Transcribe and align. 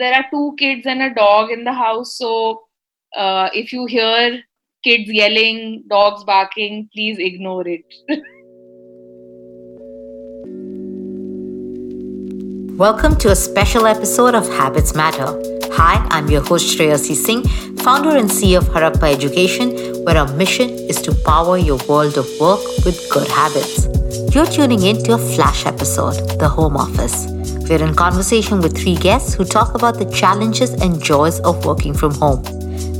there 0.00 0.14
are 0.14 0.24
two 0.30 0.54
kids 0.58 0.86
and 0.86 1.02
a 1.02 1.14
dog 1.14 1.50
in 1.50 1.64
the 1.64 1.74
house. 1.74 2.16
So 2.16 2.62
uh, 3.14 3.50
if 3.52 3.70
you 3.70 3.84
hear 3.84 4.42
kids 4.82 5.12
yelling, 5.12 5.84
dogs 5.88 6.24
barking, 6.24 6.88
please 6.94 7.18
ignore 7.18 7.68
it. 7.68 7.84
Welcome 12.78 13.16
to 13.16 13.30
a 13.30 13.36
special 13.36 13.86
episode 13.86 14.34
of 14.34 14.48
Habits 14.48 14.94
Matter. 14.94 15.38
Hi, 15.74 16.06
I'm 16.10 16.30
your 16.30 16.40
host 16.40 16.78
Shreyasi 16.78 17.14
Singh, 17.14 17.42
founder 17.76 18.16
and 18.16 18.30
CEO 18.30 18.62
of 18.62 18.68
Harappa 18.70 19.14
Education, 19.14 20.02
where 20.04 20.16
our 20.16 20.32
mission 20.32 20.70
is 20.70 21.02
to 21.02 21.14
power 21.26 21.58
your 21.58 21.76
world 21.86 22.16
of 22.16 22.26
work 22.40 22.60
with 22.86 23.06
good 23.10 23.28
habits. 23.28 23.86
You're 24.34 24.46
tuning 24.46 24.82
in 24.82 25.02
to 25.04 25.12
a 25.12 25.18
flash 25.18 25.66
episode, 25.66 26.38
The 26.38 26.48
Home 26.48 26.78
Office. 26.78 27.39
We're 27.70 27.86
in 27.86 27.94
conversation 27.94 28.60
with 28.60 28.76
three 28.76 28.96
guests 28.96 29.34
who 29.34 29.44
talk 29.44 29.76
about 29.76 29.96
the 29.96 30.04
challenges 30.06 30.72
and 30.72 31.00
joys 31.00 31.38
of 31.42 31.64
working 31.64 31.94
from 31.94 32.12
home. 32.14 32.42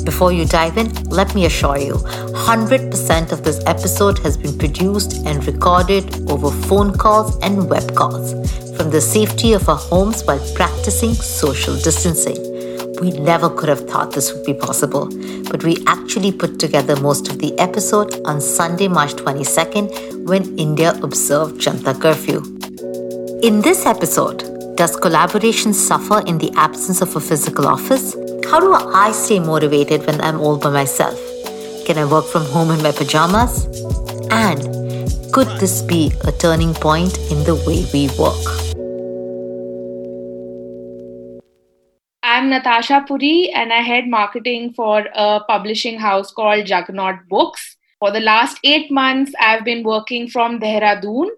Before 0.05 0.31
you 0.31 0.45
dive 0.45 0.79
in, 0.79 0.93
let 1.09 1.35
me 1.35 1.45
assure 1.47 1.77
you 1.77 1.95
100% 1.95 3.33
of 3.33 3.43
this 3.43 3.61
episode 3.67 4.21
has 4.21 4.37
been 4.37 4.57
produced 4.57 5.27
and 5.27 5.45
recorded 5.45 6.31
over 6.31 6.53
phone 6.69 6.97
calls 6.97 7.37
and 7.43 7.69
web 7.69 7.97
calls 7.97 8.31
from 8.77 8.91
the 8.91 9.01
safety 9.01 9.55
of 9.55 9.69
our 9.69 9.75
homes 9.75 10.23
while 10.23 10.39
practicing 10.55 11.15
social 11.15 11.75
distancing. 11.75 12.39
We 13.01 13.11
never 13.11 13.51
could 13.51 13.71
have 13.71 13.89
thought 13.91 14.13
this 14.13 14.33
would 14.33 14.47
be 14.47 14.55
possible, 14.55 15.07
but 15.51 15.65
we 15.65 15.79
actually 15.89 16.31
put 16.31 16.61
together 16.61 16.95
most 16.95 17.29
of 17.29 17.41
the 17.41 17.59
episode 17.59 18.25
on 18.25 18.41
Sunday, 18.41 18.87
March 18.87 19.15
22nd 19.15 20.29
when 20.29 20.57
India 20.57 20.93
observed 21.03 21.61
Janata 21.61 22.01
curfew. 22.01 22.41
In 23.43 23.63
this 23.63 23.85
episode, 23.85 24.50
does 24.81 24.97
collaboration 24.97 25.75
suffer 25.75 26.23
in 26.27 26.39
the 26.39 26.51
absence 26.57 27.03
of 27.03 27.15
a 27.15 27.21
physical 27.21 27.67
office? 27.67 28.15
How 28.51 28.61
do 28.61 28.73
I 28.73 29.13
stay 29.13 29.39
motivated 29.39 30.07
when 30.07 30.19
I'm 30.23 30.41
all 30.41 30.57
by 30.57 30.71
myself? 30.71 31.21
Can 31.85 31.99
I 31.99 32.07
work 32.07 32.25
from 32.25 32.47
home 32.47 32.71
in 32.71 32.83
my 32.83 32.91
pajamas? 32.91 33.67
And 34.31 34.63
could 35.35 35.49
this 35.61 35.83
be 35.83 36.11
a 36.25 36.33
turning 36.33 36.73
point 36.73 37.19
in 37.31 37.45
the 37.45 37.57
way 37.67 37.85
we 37.93 38.09
work? 38.19 38.47
I'm 42.23 42.49
Natasha 42.49 43.05
Puri 43.07 43.51
and 43.51 43.75
I 43.75 43.83
head 43.83 44.09
marketing 44.09 44.73
for 44.73 45.07
a 45.15 45.41
publishing 45.41 45.99
house 45.99 46.33
called 46.33 46.65
Juggernaut 46.65 47.29
Books. 47.29 47.77
For 47.99 48.11
the 48.11 48.21
last 48.21 48.59
eight 48.65 48.91
months, 48.91 49.33
I've 49.39 49.63
been 49.63 49.85
working 49.85 50.27
from 50.27 50.59
Dehradun, 50.59 51.29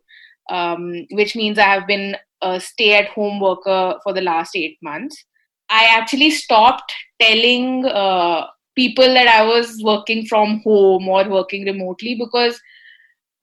um, 0.51 1.07
which 1.13 1.37
means 1.37 1.59
I 1.59 1.65
have 1.65 1.87
been 1.87 2.17
a 2.43 2.61
stay 2.61 2.95
at 2.95 3.09
home 3.09 3.41
worker 3.41 3.99
for 4.03 4.13
the 4.13 4.21
last 4.21 4.57
eight 4.57 4.79
months. 4.83 5.25
I 5.69 5.85
actually 5.85 6.31
stopped 6.31 6.93
telling 7.21 7.87
uh, 7.87 8.47
people 8.75 9.07
that 9.15 9.29
I 9.29 9.45
was 9.45 9.81
working 9.83 10.27
from 10.27 10.61
home 10.65 11.09
or 11.09 11.29
working 11.29 11.65
remotely 11.65 12.15
because 12.15 12.61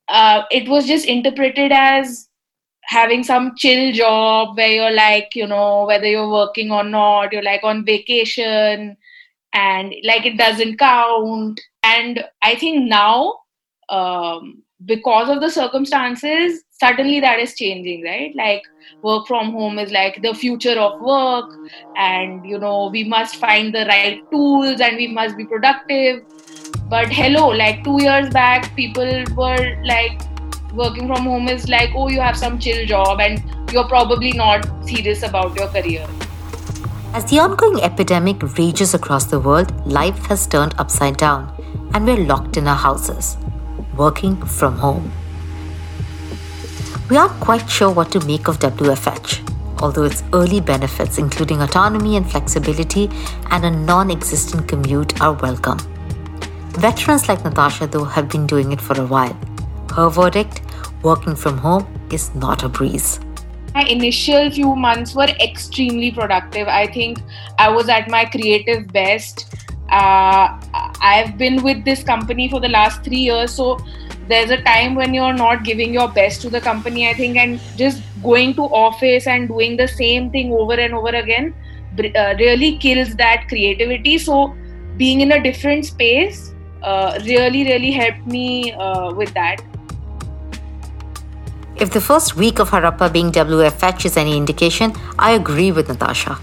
uh, 0.09 0.43
it 0.51 0.67
was 0.67 0.87
just 0.87 1.05
interpreted 1.05 1.71
as 1.71 2.27
having 2.83 3.23
some 3.23 3.53
chill 3.55 3.93
job 3.93 4.57
where 4.57 4.67
you're 4.67 4.91
like, 4.91 5.29
you 5.35 5.45
know, 5.45 5.85
whether 5.85 6.07
you're 6.07 6.29
working 6.29 6.71
or 6.71 6.83
not, 6.83 7.31
you're 7.31 7.43
like 7.43 7.63
on 7.63 7.85
vacation 7.85 8.97
and 9.53 9.93
like 10.03 10.25
it 10.25 10.37
doesn't 10.37 10.77
count. 10.77 11.61
And 11.83 12.23
I 12.41 12.55
think 12.55 12.89
now, 12.89 13.37
um, 13.89 14.63
because 14.85 15.29
of 15.29 15.41
the 15.41 15.49
circumstances, 15.49 16.63
suddenly 16.79 17.19
that 17.19 17.39
is 17.39 17.55
changing 17.55 18.03
right? 18.03 18.33
Like 18.35 18.63
work 19.01 19.27
from 19.27 19.51
home 19.51 19.79
is 19.79 19.91
like 19.91 20.21
the 20.21 20.33
future 20.33 20.79
of 20.79 21.01
work 21.01 21.49
and 21.97 22.45
you 22.45 22.57
know 22.57 22.89
we 22.91 23.03
must 23.03 23.35
find 23.35 23.73
the 23.73 23.85
right 23.85 24.21
tools 24.31 24.79
and 24.79 24.95
we 24.95 25.07
must 25.07 25.35
be 25.37 25.45
productive. 25.45 26.23
But 26.87 27.11
hello 27.11 27.47
like 27.49 27.83
2 27.83 28.01
years 28.01 28.29
back 28.29 28.75
people 28.75 29.23
were 29.35 29.81
like 29.83 30.21
working 30.73 31.07
from 31.07 31.23
home 31.23 31.47
is 31.47 31.67
like 31.67 31.91
oh 31.95 32.07
you 32.09 32.19
have 32.21 32.37
some 32.37 32.57
chill 32.59 32.85
job 32.85 33.19
and 33.19 33.43
you're 33.73 33.87
probably 33.87 34.31
not 34.31 34.65
serious 34.87 35.23
about 35.23 35.55
your 35.55 35.67
career. 35.67 36.07
As 37.13 37.25
the 37.29 37.39
ongoing 37.39 37.81
epidemic 37.81 38.41
rages 38.57 38.93
across 38.93 39.25
the 39.25 39.39
world 39.39 39.75
life 39.85 40.25
has 40.27 40.47
turned 40.47 40.75
upside 40.77 41.17
down 41.17 41.53
and 41.93 42.05
we're 42.05 42.25
locked 42.25 42.55
in 42.55 42.67
our 42.67 42.75
houses 42.75 43.35
working 43.99 44.35
from 44.59 44.77
home 44.77 45.11
we 47.09 47.17
aren't 47.17 47.39
quite 47.39 47.67
sure 47.67 47.91
what 47.91 48.11
to 48.11 48.23
make 48.27 48.47
of 48.47 48.59
WFH, 48.59 49.81
although 49.81 50.03
its 50.03 50.23
early 50.31 50.61
benefits, 50.61 51.17
including 51.17 51.59
autonomy 51.59 52.17
and 52.17 52.29
flexibility 52.29 53.09
and 53.49 53.65
a 53.65 53.71
non 53.71 54.11
existent 54.11 54.67
commute, 54.67 55.19
are 55.19 55.33
welcome. 55.33 55.79
Veterans 56.77 57.27
like 57.27 57.43
Natasha, 57.43 57.87
though, 57.87 58.03
have 58.03 58.29
been 58.29 58.45
doing 58.45 58.71
it 58.71 58.79
for 58.79 58.99
a 59.01 59.07
while. 59.07 59.35
Her 59.95 60.07
verdict 60.07 60.61
working 61.01 61.35
from 61.35 61.57
home 61.57 61.87
is 62.11 62.33
not 62.35 62.61
a 62.61 62.69
breeze. 62.69 63.19
My 63.73 63.85
initial 63.85 64.51
few 64.51 64.75
months 64.75 65.15
were 65.15 65.33
extremely 65.41 66.11
productive. 66.11 66.67
I 66.67 66.85
think 66.85 67.19
I 67.57 67.69
was 67.71 67.89
at 67.89 68.07
my 68.07 68.25
creative 68.25 68.87
best. 68.93 69.55
Uh, 69.91 70.59
I've 71.01 71.37
been 71.37 71.63
with 71.63 71.83
this 71.85 72.03
company 72.03 72.49
for 72.49 72.59
the 72.59 72.69
last 72.69 73.03
three 73.03 73.17
years, 73.17 73.53
so 73.53 73.77
there's 74.29 74.51
a 74.51 74.61
time 74.61 74.93
when 74.95 75.13
you're 75.13 75.33
not 75.33 75.63
giving 75.63 75.93
your 75.93 76.07
best 76.17 76.41
to 76.41 76.49
the 76.55 76.61
company 76.65 77.07
i 77.09 77.13
think 77.19 77.37
and 77.43 77.59
just 77.81 78.03
going 78.25 78.53
to 78.59 78.67
office 78.81 79.25
and 79.35 79.47
doing 79.53 79.75
the 79.77 79.87
same 79.87 80.29
thing 80.35 80.53
over 80.53 80.75
and 80.85 80.93
over 80.93 81.13
again 81.21 81.53
uh, 82.03 82.35
really 82.37 82.77
kills 82.77 83.15
that 83.15 83.47
creativity 83.47 84.17
so 84.17 84.55
being 84.97 85.21
in 85.21 85.31
a 85.31 85.41
different 85.41 85.85
space 85.85 86.53
uh, 86.83 87.19
really 87.25 87.63
really 87.71 87.91
helped 87.91 88.27
me 88.27 88.71
uh, 88.73 89.11
with 89.13 89.33
that 89.33 89.65
if 91.77 91.91
the 91.91 92.01
first 92.01 92.35
week 92.35 92.59
of 92.59 92.69
Harappa 92.69 93.11
being 93.11 93.31
WFH 93.31 94.03
is 94.03 94.17
any 94.17 94.35
indication, 94.35 94.91
I 95.17 95.31
agree 95.31 95.71
with 95.71 95.87
Natasha. 95.87 96.37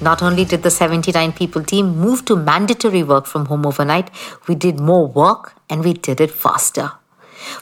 Not 0.00 0.22
only 0.22 0.44
did 0.44 0.62
the 0.62 0.70
79 0.70 1.32
people 1.32 1.64
team 1.64 1.98
move 1.98 2.24
to 2.26 2.36
mandatory 2.36 3.02
work 3.02 3.26
from 3.26 3.46
home 3.46 3.66
overnight, 3.66 4.10
we 4.46 4.54
did 4.54 4.78
more 4.78 5.08
work 5.08 5.54
and 5.68 5.84
we 5.84 5.92
did 5.92 6.20
it 6.20 6.30
faster. 6.30 6.92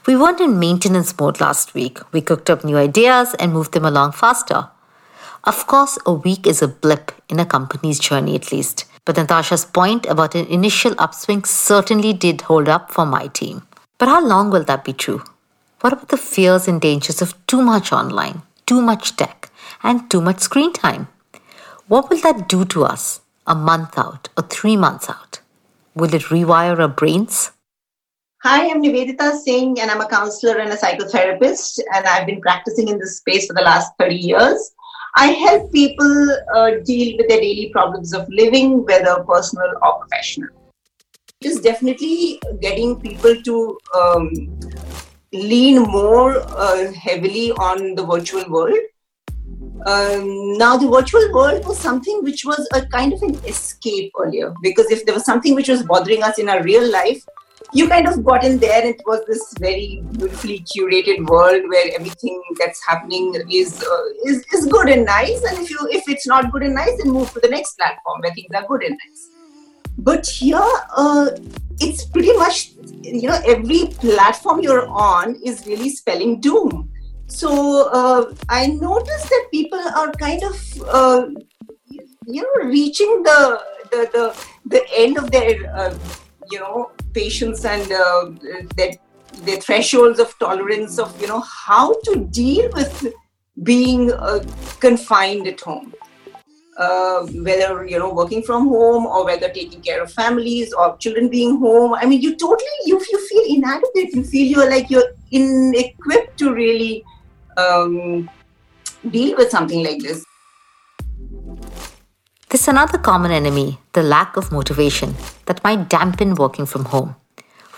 We 0.07 0.17
weren't 0.17 0.41
in 0.41 0.59
maintenance 0.59 1.19
mode 1.19 1.41
last 1.41 1.73
week. 1.75 1.99
We 2.13 2.21
cooked 2.21 2.51
up 2.51 2.63
new 2.63 2.77
ideas 2.77 3.35
and 3.39 3.53
moved 3.53 3.73
them 3.73 3.85
along 3.85 4.13
faster. 4.13 4.69
Of 5.45 5.67
course, 5.67 5.99
a 6.05 6.13
week 6.13 6.47
is 6.47 6.61
a 6.61 6.69
blip 6.69 7.13
in 7.29 7.41
a 7.41 7.47
company's 7.47 7.99
journey 7.99 8.35
at 8.35 8.53
least. 8.53 8.85
But 9.07 9.17
Natasha's 9.17 9.65
point 9.65 10.05
about 10.07 10.35
an 10.35 10.47
initial 10.47 10.95
upswing 10.99 11.45
certainly 11.45 12.13
did 12.13 12.43
hold 12.43 12.69
up 12.69 12.91
for 12.91 13.07
my 13.07 13.29
team. 13.29 13.63
But 13.99 14.09
how 14.09 14.27
long 14.27 14.51
will 14.51 14.65
that 14.65 14.85
be 14.85 14.93
true? 14.93 15.23
What 15.81 15.93
about 15.93 16.09
the 16.09 16.17
fears 16.17 16.69
and 16.69 16.81
dangers 16.81 17.23
of 17.23 17.35
too 17.47 17.63
much 17.63 17.93
online, 17.93 18.43
too 18.67 18.83
much 18.83 19.17
tech, 19.17 19.51
and 19.83 20.11
too 20.11 20.21
much 20.21 20.41
screen 20.41 20.73
time? 20.73 21.09
What 21.89 22.11
will 22.11 22.19
that 22.23 22.49
do 22.49 22.65
to 22.65 22.85
us 22.85 23.21
a 23.47 23.55
month 23.55 23.97
out 23.97 24.29
or 24.37 24.43
three 24.43 24.77
months 24.77 25.09
out? 25.09 25.39
Will 25.95 26.13
it 26.13 26.23
rewire 26.23 26.81
our 26.81 26.89
brains? 26.89 27.53
Hi, 28.43 28.69
I'm 28.69 28.83
Nivedita 28.83 29.39
Singh, 29.39 29.81
and 29.81 29.89
I'm 29.89 30.01
a 30.01 30.09
counselor 30.09 30.59
and 30.59 30.73
a 30.73 30.77
psychotherapist, 30.77 31.79
and 31.95 32.05
I've 32.05 32.27
been 32.27 32.41
practicing 32.41 32.89
in 32.89 32.99
this 32.99 33.19
space 33.19 33.47
for 33.47 33.53
the 33.53 33.63
last 33.63 33.93
30 34.01 34.17
years. 34.17 34.73
I 35.15 35.29
help 35.29 35.73
people 35.73 36.37
uh, 36.57 36.71
deal 36.85 37.19
with 37.19 37.29
their 37.29 37.41
daily 37.41 37.71
problems 37.73 38.13
of 38.13 38.29
living, 38.31 38.85
whether 38.85 39.23
personal 39.23 39.73
or 39.81 40.01
professional. 40.01 40.49
It 41.41 41.47
is 41.47 41.61
definitely 41.61 42.41
getting 42.61 43.01
people 43.01 43.41
to 43.43 43.79
um, 43.95 44.59
lean 45.33 45.83
more 45.83 46.39
uh, 46.39 46.93
heavily 46.95 47.53
on 47.53 47.95
the 47.95 48.05
virtual 48.05 48.45
world. 48.51 48.77
Um, 49.85 50.57
now, 50.59 50.77
the 50.77 50.89
virtual 50.89 51.33
world 51.33 51.67
was 51.67 51.79
something 51.79 52.23
which 52.23 52.45
was 52.45 52.67
a 52.73 52.87
kind 52.87 53.13
of 53.13 53.23
an 53.23 53.35
escape 53.45 54.13
earlier 54.19 54.55
because 54.63 54.91
if 54.91 55.05
there 55.05 55.15
was 55.15 55.25
something 55.25 55.55
which 55.55 55.69
was 55.69 55.83
bothering 55.83 56.23
us 56.23 56.39
in 56.39 56.49
our 56.49 56.63
real 56.63 56.91
life, 56.91 57.25
you 57.73 57.89
kind 57.89 58.07
of 58.07 58.25
got 58.25 58.45
in 58.45 58.59
there. 58.59 58.85
It 58.85 59.03
was 59.07 59.25
this 59.27 59.55
very 59.59 60.03
beautifully 60.13 60.65
curated 60.75 61.29
world 61.29 61.63
where 61.69 61.91
everything 61.95 62.43
that's 62.59 62.85
happening 62.87 63.35
is 63.51 63.83
uh, 63.83 64.03
is 64.25 64.45
is 64.53 64.67
good 64.67 64.89
and 64.89 65.05
nice. 65.05 65.43
And 65.45 65.59
if 65.59 65.71
you 65.71 65.79
if 65.91 66.09
it's 66.09 66.27
not 66.27 66.53
good 66.53 66.63
and 66.63 66.75
nice, 66.75 66.97
then 67.03 67.13
move 67.13 67.33
to 67.33 67.41
the 67.41 67.49
next 67.49 67.77
platform 67.77 68.21
where 68.21 68.33
things 68.35 68.51
are 68.55 68.67
good 68.67 68.83
and 68.83 68.99
nice. 69.07 69.29
But 69.99 70.27
here, 70.27 70.71
uh, 70.97 71.31
it's 71.81 72.05
pretty 72.05 72.33
much 72.35 72.73
you 73.03 73.29
know 73.29 73.41
every 73.47 73.87
platform 73.99 74.61
you're 74.61 74.87
on 74.87 75.37
is 75.45 75.67
really 75.67 75.91
spelling 75.91 76.41
doom. 76.41 76.91
So 77.29 77.89
uh, 77.91 78.35
I 78.49 78.69
noticed 78.69 79.29
that 79.29 79.49
people 79.51 79.81
are 79.81 80.13
kind 80.13 80.43
of 80.43 80.83
uh, 80.89 81.27
you 82.27 82.43
know 82.43 82.65
reaching 82.65 83.23
the 83.23 83.61
the 83.91 84.09
the, 84.13 84.47
the 84.67 84.83
end 84.95 85.19
of 85.19 85.31
their 85.31 85.55
uh, 85.75 85.97
you 86.51 86.61
know 86.61 86.91
patience 87.13 87.65
and 87.65 87.91
uh, 87.91 88.31
their, 88.77 88.93
thresholds 89.61 90.19
of 90.19 90.39
tolerance 90.39 90.99
of 90.99 91.21
you 91.21 91.27
know 91.27 91.41
how 91.41 91.95
to 92.05 92.17
deal 92.31 92.71
with 92.73 93.13
being 93.63 94.13
uh, 94.13 94.45
confined 94.81 95.47
at 95.47 95.61
home. 95.61 95.93
Uh, 96.79 97.27
whether 97.47 97.87
you 97.87 97.99
know 97.99 98.13
working 98.13 98.43
from 98.43 98.69
home 98.69 99.07
or 99.07 99.25
whether 99.25 99.49
taking 99.49 99.81
care 99.81 100.03
of 100.03 100.13
families 100.13 100.73
or 100.75 100.97
children 100.99 101.29
being 101.29 101.59
home. 101.59 101.95
I 101.95 102.07
mean 102.07 102.21
you 102.21 102.37
totally 102.37 102.79
you, 102.85 103.01
you 103.11 103.27
feel 103.27 103.57
inadequate. 103.57 104.15
You 104.15 104.23
feel 104.25 104.47
you're 104.47 104.71
like 104.71 104.91
you're 104.91 105.11
inequipped 105.33 106.37
to 106.39 106.53
really 106.55 107.05
um, 107.57 108.31
deal 109.11 109.37
with 109.37 109.51
something 109.51 109.85
like 109.85 110.03
this. 110.03 110.25
There's 112.49 112.69
another 112.69 112.99
common 112.99 113.33
enemy 113.33 113.79
the 113.93 114.03
lack 114.03 114.37
of 114.37 114.53
motivation 114.53 115.15
that 115.47 115.63
might 115.65 115.89
dampen 115.89 116.35
working 116.35 116.67
from 116.67 116.87
home. 116.87 117.17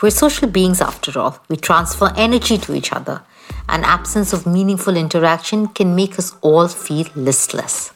We're 0.02 0.10
social 0.10 0.48
beings 0.48 0.80
after 0.80 1.18
all. 1.18 1.42
We 1.48 1.56
transfer 1.56 2.12
energy 2.16 2.58
to 2.58 2.74
each 2.74 2.92
other. 2.92 3.22
An 3.68 3.82
absence 3.84 4.32
of 4.32 4.46
meaningful 4.46 4.96
interaction 4.96 5.68
can 5.68 5.96
make 5.96 6.18
us 6.18 6.36
all 6.42 6.68
feel 6.68 7.06
listless. 7.14 7.92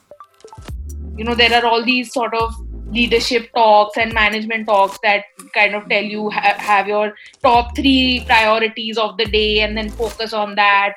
You 1.17 1.25
know 1.25 1.34
there 1.34 1.52
are 1.55 1.64
all 1.64 1.84
these 1.84 2.12
sort 2.12 2.34
of 2.34 2.55
leadership 2.90 3.50
talks 3.55 3.96
and 3.96 4.12
management 4.12 4.67
talks 4.67 4.99
that 5.02 5.25
kind 5.55 5.75
of 5.75 5.88
tell 5.88 6.02
you 6.02 6.31
ha- 6.31 6.56
have 6.58 6.87
your 6.87 7.14
top 7.43 7.75
three 7.76 8.25
priorities 8.26 8.99
of 8.99 9.17
the 9.17 9.25
day 9.26 9.61
and 9.61 9.76
then 9.76 9.88
focus 9.90 10.32
on 10.32 10.55
that 10.56 10.94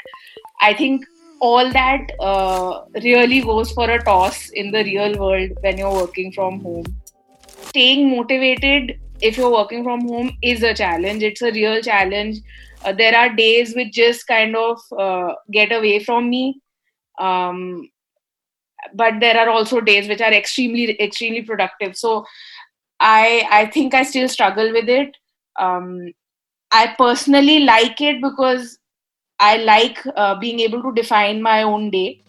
i 0.61 0.73
think 0.73 1.05
all 1.39 1.71
that 1.71 2.11
uh, 2.19 2.81
really 3.03 3.41
goes 3.41 3.71
for 3.71 3.89
a 3.89 4.03
toss 4.03 4.49
in 4.49 4.71
the 4.71 4.83
real 4.83 5.17
world 5.19 5.51
when 5.61 5.77
you're 5.77 5.93
working 5.93 6.31
from 6.31 6.59
home. 6.61 6.85
Staying 7.71 8.09
motivated 8.09 8.99
if 9.21 9.37
you're 9.37 9.51
working 9.51 9.83
from 9.83 10.01
home 10.07 10.31
is 10.41 10.63
a 10.63 10.73
challenge. 10.73 11.23
It's 11.23 11.41
a 11.41 11.51
real 11.51 11.81
challenge. 11.81 12.39
Uh, 12.83 12.93
there 12.93 13.15
are 13.15 13.35
days 13.35 13.75
which 13.75 13.93
just 13.93 14.27
kind 14.27 14.55
of 14.55 14.79
uh, 14.97 15.33
get 15.51 15.71
away 15.71 15.99
from 15.99 16.29
me. 16.29 16.61
Um, 17.19 17.89
but 18.93 19.19
there 19.19 19.37
are 19.39 19.49
also 19.49 19.81
days 19.81 20.07
which 20.07 20.21
are 20.21 20.33
extremely 20.33 20.99
extremely 21.01 21.41
productive. 21.41 21.95
So 21.97 22.25
i 22.99 23.45
i 23.51 23.65
think 23.65 23.93
i 23.93 24.03
still 24.03 24.29
struggle 24.29 24.71
with 24.71 24.89
it. 24.89 25.15
Um, 25.59 26.13
i 26.71 26.93
personally 26.97 27.59
like 27.59 28.01
it 28.01 28.21
because 28.21 28.77
i 29.39 29.57
like 29.57 29.99
uh, 30.15 30.35
being 30.35 30.59
able 30.59 30.81
to 30.81 30.93
define 30.93 31.41
my 31.41 31.63
own 31.63 31.89
day. 31.89 32.21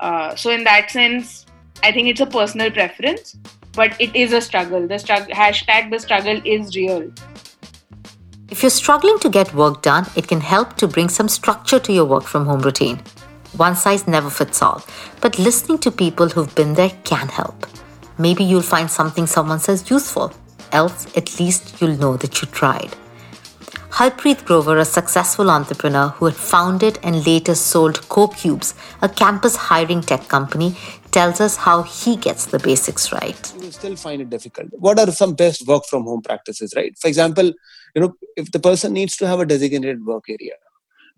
Uh, 0.00 0.34
so 0.34 0.50
in 0.50 0.64
that 0.64 0.90
sense 0.90 1.46
i 1.82 1.92
think 1.92 2.08
it's 2.08 2.20
a 2.20 2.26
personal 2.26 2.70
preference 2.70 3.36
but 3.72 3.94
it 4.00 4.14
is 4.16 4.32
a 4.32 4.40
struggle. 4.40 4.86
The 4.88 4.98
struggle 4.98 5.32
hashtag 5.32 5.90
the 5.90 5.98
struggle 6.00 6.40
is 6.44 6.74
real. 6.74 7.12
If 8.50 8.62
you're 8.62 8.70
struggling 8.70 9.18
to 9.20 9.28
get 9.28 9.54
work 9.54 9.82
done 9.82 10.06
it 10.16 10.26
can 10.26 10.40
help 10.40 10.76
to 10.78 10.88
bring 10.88 11.08
some 11.08 11.28
structure 11.28 11.78
to 11.78 11.92
your 11.92 12.04
work 12.04 12.24
from 12.24 12.46
home 12.46 12.60
routine. 12.60 13.00
One 13.56 13.76
size 13.76 14.06
never 14.06 14.30
fits 14.30 14.62
all, 14.62 14.82
but 15.20 15.38
listening 15.38 15.78
to 15.78 15.90
people 15.90 16.28
who've 16.28 16.54
been 16.54 16.74
there 16.74 16.92
can 17.04 17.28
help. 17.28 17.66
Maybe 18.18 18.44
you'll 18.44 18.62
find 18.62 18.90
something 18.90 19.26
someone 19.26 19.58
says 19.58 19.90
useful, 19.90 20.32
else, 20.72 21.06
at 21.16 21.38
least 21.40 21.80
you'll 21.80 21.96
know 21.96 22.16
that 22.16 22.40
you 22.40 22.48
tried. 22.48 22.94
Harpreet 24.00 24.46
Grover, 24.46 24.78
a 24.78 24.84
successful 24.86 25.50
entrepreneur 25.50 26.08
who 26.08 26.24
had 26.24 26.34
founded 26.34 26.98
and 27.02 27.26
later 27.26 27.54
sold 27.54 27.96
CoCubes, 28.08 28.72
a 29.02 29.10
campus 29.10 29.56
hiring 29.56 30.00
tech 30.00 30.26
company, 30.26 30.74
tells 31.10 31.38
us 31.38 31.56
how 31.56 31.82
he 31.82 32.16
gets 32.16 32.46
the 32.46 32.58
basics 32.58 33.12
right. 33.12 33.52
You 33.60 33.70
still 33.70 33.96
find 33.96 34.22
it 34.22 34.30
difficult. 34.30 34.68
What 34.72 34.98
are 34.98 35.10
some 35.12 35.34
best 35.34 35.66
work 35.66 35.84
from 35.84 36.04
home 36.04 36.22
practices, 36.22 36.72
right? 36.74 36.96
For 36.98 37.08
example, 37.08 37.52
you 37.94 38.00
know, 38.00 38.14
if 38.38 38.50
the 38.52 38.58
person 38.58 38.94
needs 38.94 39.18
to 39.18 39.26
have 39.26 39.38
a 39.38 39.44
designated 39.44 40.02
work 40.06 40.24
area, 40.30 40.54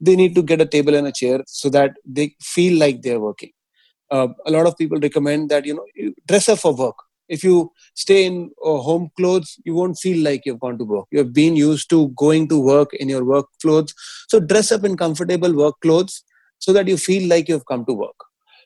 they 0.01 0.17
need 0.17 0.35
to 0.35 0.43
get 0.43 0.61
a 0.61 0.67
table 0.67 0.97
and 0.97 1.07
a 1.07 1.13
chair 1.13 1.45
so 1.47 1.71
that 1.71 1.93
they 2.05 2.35
feel 2.41 2.81
like 2.81 3.03
they're 3.03 3.21
working 3.21 3.53
uh, 4.13 4.29
a 4.47 4.51
lot 4.51 4.67
of 4.67 4.77
people 4.77 4.99
recommend 5.01 5.51
that 5.51 5.65
you 5.65 5.75
know 5.75 5.87
you 5.95 6.15
dress 6.27 6.49
up 6.49 6.59
for 6.59 6.75
work 6.75 6.97
if 7.37 7.43
you 7.43 7.73
stay 7.95 8.25
in 8.27 8.35
uh, 8.65 8.79
home 8.89 9.09
clothes 9.17 9.57
you 9.65 9.75
won't 9.75 9.99
feel 9.99 10.23
like 10.25 10.43
you've 10.45 10.61
gone 10.61 10.79
to 10.79 10.85
work. 10.85 11.07
You 11.11 11.19
have 11.21 11.33
been 11.33 11.57
used 11.57 11.89
to 11.91 12.09
going 12.25 12.49
to 12.49 12.61
work 12.73 12.93
in 12.95 13.09
your 13.09 13.25
work 13.25 13.47
clothes. 13.63 13.95
So 14.29 14.41
dress 14.41 14.71
up 14.71 14.85
in 14.85 14.97
comfortable 14.97 15.55
work 15.63 15.77
clothes 15.81 16.23
so 16.59 16.73
that 16.75 16.89
you 16.89 16.97
feel 16.97 17.29
like 17.29 17.49
you've 17.49 17.67
come 17.67 17.85
to 17.87 17.95
work. 17.95 18.19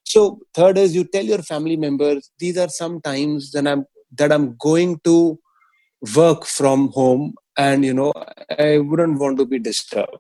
So 0.05 0.41
third 0.55 0.79
is 0.79 0.95
you 0.95 1.05
tell 1.05 1.25
your 1.25 1.43
family 1.43 1.77
members 1.77 2.31
these 2.39 2.59
are 2.59 2.69
some 2.69 3.01
times 3.01 3.51
that 3.53 3.67
i'm 3.67 3.85
that 4.19 4.33
i'm 4.33 4.47
going 4.67 5.01
to 5.09 5.17
work 6.17 6.45
from 6.45 6.89
home 6.99 7.25
and 7.65 7.85
you 7.85 7.95
know 8.01 8.13
i 8.59 8.79
wouldn't 8.79 9.19
want 9.19 9.39
to 9.39 9.47
be 9.47 9.59
disturbed. 9.59 10.19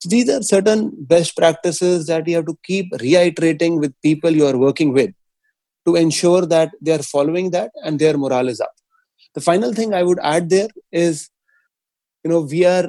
So 0.00 0.08
these 0.08 0.28
are 0.28 0.42
certain 0.42 0.92
best 1.14 1.36
practices 1.36 2.06
that 2.06 2.26
you 2.26 2.36
have 2.36 2.46
to 2.46 2.58
keep 2.64 2.92
reiterating 3.00 3.78
with 3.78 3.94
people 4.02 4.30
you 4.30 4.46
are 4.46 4.58
working 4.66 4.92
with 4.92 5.10
to 5.90 5.96
ensure 5.96 6.46
that 6.46 6.72
they 6.80 6.92
are 6.92 7.02
following 7.02 7.50
that 7.50 7.70
and 7.84 7.98
their 7.98 8.16
morale 8.16 8.48
is 8.48 8.60
up. 8.60 8.72
The 9.34 9.40
final 9.40 9.72
thing 9.72 9.94
I 9.94 10.02
would 10.02 10.18
add 10.22 10.50
there 10.50 10.68
is, 10.92 11.28
you 12.24 12.30
know, 12.30 12.40
we 12.40 12.64
are 12.64 12.88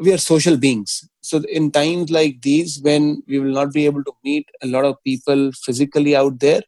we 0.00 0.12
are 0.12 0.18
social 0.18 0.56
beings. 0.56 1.06
So 1.20 1.42
in 1.48 1.70
times 1.70 2.10
like 2.10 2.40
these, 2.40 2.80
when 2.80 3.22
we 3.28 3.38
will 3.38 3.52
not 3.52 3.72
be 3.72 3.84
able 3.84 4.02
to 4.04 4.12
meet 4.24 4.48
a 4.62 4.66
lot 4.66 4.86
of 4.86 4.96
people 5.04 5.52
physically 5.52 6.16
out 6.16 6.40
there, 6.40 6.62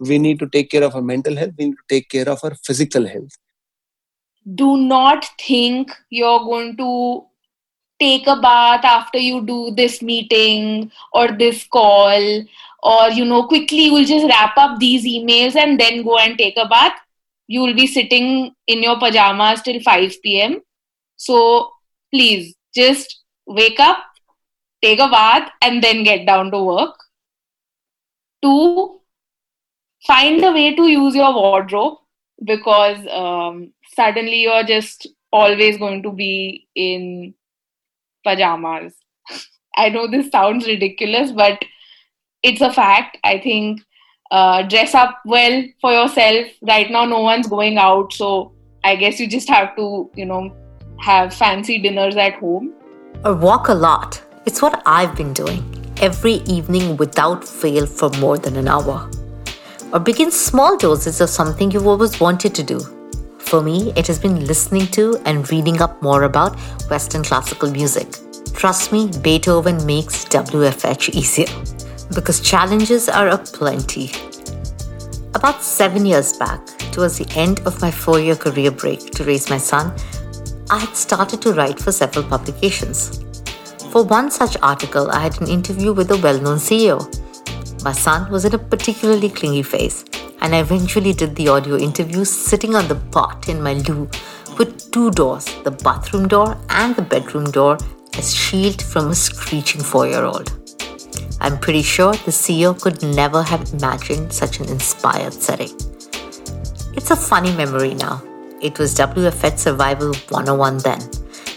we 0.00 0.18
need 0.18 0.40
to 0.40 0.48
take 0.48 0.70
care 0.70 0.82
of 0.82 0.96
our 0.96 1.02
mental 1.02 1.36
health. 1.36 1.52
We 1.56 1.66
need 1.66 1.76
to 1.76 1.88
take 1.88 2.08
care 2.08 2.28
of 2.28 2.40
our 2.42 2.54
physical 2.64 3.06
health. 3.06 3.38
Do 4.54 4.76
not 4.76 5.24
think 5.40 5.92
you're 6.10 6.40
going 6.40 6.76
to 6.78 7.24
take 8.00 8.26
a 8.26 8.40
bath 8.40 8.84
after 8.84 9.18
you 9.18 9.46
do 9.46 9.72
this 9.76 10.02
meeting 10.02 10.90
or 11.12 11.28
this 11.28 11.64
call 11.64 12.44
or 12.82 13.10
you 13.10 13.24
know 13.24 13.46
quickly 13.46 13.84
you'll 13.86 14.04
just 14.04 14.26
wrap 14.26 14.56
up 14.56 14.78
these 14.78 15.04
emails 15.04 15.56
and 15.56 15.78
then 15.78 16.02
go 16.02 16.18
and 16.18 16.38
take 16.38 16.56
a 16.56 16.68
bath. 16.68 16.98
You 17.46 17.60
will 17.60 17.74
be 17.74 17.86
sitting 17.86 18.54
in 18.66 18.82
your 18.82 18.98
pajamas 18.98 19.62
till 19.62 19.80
5 19.80 20.22
pm 20.22 20.62
so 21.16 21.70
please 22.12 22.54
just 22.74 23.20
wake 23.46 23.78
up 23.80 23.98
take 24.82 24.98
a 24.98 25.08
bath 25.08 25.50
and 25.62 25.82
then 25.82 26.02
get 26.02 26.26
down 26.26 26.50
to 26.50 26.62
work. 26.62 26.96
Two 28.42 29.00
find 30.06 30.44
a 30.44 30.50
way 30.50 30.74
to 30.74 30.88
use 30.88 31.14
your 31.14 31.32
wardrobe 31.32 31.98
because 32.44 32.98
um, 33.10 33.72
suddenly 33.94 34.42
you're 34.42 34.64
just 34.64 35.06
always 35.32 35.78
going 35.78 36.02
to 36.02 36.10
be 36.10 36.66
in 36.74 37.34
pajamas. 38.24 38.94
I 39.76 39.88
know 39.88 40.10
this 40.10 40.30
sounds 40.30 40.66
ridiculous, 40.66 41.30
but 41.30 41.64
it's 42.42 42.60
a 42.60 42.72
fact. 42.72 43.18
I 43.24 43.38
think 43.38 43.82
uh, 44.30 44.62
dress 44.62 44.94
up 44.94 45.20
well 45.24 45.64
for 45.80 45.92
yourself. 45.92 46.48
Right 46.62 46.90
now, 46.90 47.04
no 47.04 47.20
one's 47.20 47.46
going 47.46 47.78
out, 47.78 48.12
so 48.12 48.52
I 48.84 48.96
guess 48.96 49.20
you 49.20 49.28
just 49.28 49.48
have 49.48 49.76
to, 49.76 50.10
you 50.14 50.24
know, 50.24 50.54
have 50.98 51.34
fancy 51.34 51.78
dinners 51.78 52.16
at 52.16 52.34
home. 52.34 52.72
Or 53.24 53.34
walk 53.34 53.68
a 53.68 53.74
lot. 53.74 54.22
It's 54.46 54.60
what 54.60 54.82
I've 54.86 55.14
been 55.14 55.32
doing 55.32 55.62
every 56.00 56.34
evening 56.56 56.96
without 56.96 57.46
fail 57.46 57.86
for 57.86 58.10
more 58.18 58.38
than 58.38 58.56
an 58.56 58.68
hour. 58.68 59.08
Or 59.92 60.00
begin 60.00 60.30
small 60.30 60.76
doses 60.76 61.20
of 61.20 61.28
something 61.28 61.70
you've 61.70 61.86
always 61.86 62.18
wanted 62.18 62.54
to 62.56 62.62
do. 62.62 62.80
For 63.38 63.62
me, 63.62 63.92
it 63.94 64.06
has 64.06 64.18
been 64.18 64.46
listening 64.46 64.86
to 64.88 65.20
and 65.26 65.48
reading 65.52 65.82
up 65.82 66.02
more 66.02 66.22
about 66.22 66.58
Western 66.88 67.22
classical 67.22 67.70
music. 67.70 68.08
Trust 68.54 68.92
me, 68.92 69.10
Beethoven 69.20 69.84
makes 69.84 70.24
WFH 70.24 71.10
easier 71.10 71.81
because 72.14 72.40
challenges 72.40 73.08
are 73.08 73.28
aplenty. 73.28 74.12
About 75.34 75.62
seven 75.62 76.04
years 76.04 76.36
back, 76.36 76.66
towards 76.92 77.18
the 77.18 77.26
end 77.36 77.60
of 77.66 77.80
my 77.80 77.90
four 77.90 78.20
year 78.20 78.36
career 78.36 78.70
break 78.70 79.10
to 79.12 79.24
raise 79.24 79.48
my 79.48 79.58
son, 79.58 79.94
I 80.70 80.78
had 80.78 80.94
started 80.96 81.42
to 81.42 81.52
write 81.52 81.78
for 81.78 81.92
several 81.92 82.24
publications. 82.24 83.24
For 83.90 84.04
one 84.04 84.30
such 84.30 84.56
article, 84.62 85.10
I 85.10 85.20
had 85.20 85.40
an 85.40 85.48
interview 85.48 85.92
with 85.92 86.10
a 86.10 86.18
well 86.18 86.40
known 86.40 86.58
CEO. 86.58 86.98
My 87.84 87.92
son 87.92 88.30
was 88.30 88.44
in 88.44 88.54
a 88.54 88.58
particularly 88.58 89.28
clingy 89.28 89.62
phase, 89.62 90.04
and 90.40 90.54
I 90.54 90.60
eventually 90.60 91.12
did 91.12 91.34
the 91.36 91.48
audio 91.48 91.76
interview 91.76 92.24
sitting 92.24 92.74
on 92.74 92.88
the 92.88 92.96
pot 93.10 93.48
in 93.48 93.62
my 93.62 93.74
loo 93.74 94.08
with 94.58 94.90
two 94.92 95.10
doors 95.10 95.46
the 95.64 95.70
bathroom 95.70 96.28
door 96.28 96.56
and 96.68 96.94
the 96.94 97.02
bedroom 97.02 97.50
door 97.50 97.78
as 98.16 98.34
shield 98.34 98.80
from 98.82 99.08
a 99.08 99.14
screeching 99.14 99.82
four 99.82 100.06
year 100.06 100.24
old. 100.24 100.61
I'm 101.42 101.58
pretty 101.58 101.82
sure 101.82 102.12
the 102.12 102.30
CEO 102.30 102.80
could 102.80 103.02
never 103.02 103.42
have 103.42 103.68
imagined 103.72 104.32
such 104.32 104.60
an 104.60 104.68
inspired 104.68 105.34
setting. 105.34 105.70
It's 106.94 107.10
a 107.10 107.16
funny 107.16 107.52
memory 107.56 107.94
now. 107.94 108.22
It 108.60 108.78
was 108.78 108.94
WFH 108.94 109.58
Survival 109.58 110.14
101 110.28 110.78
then, 110.78 111.00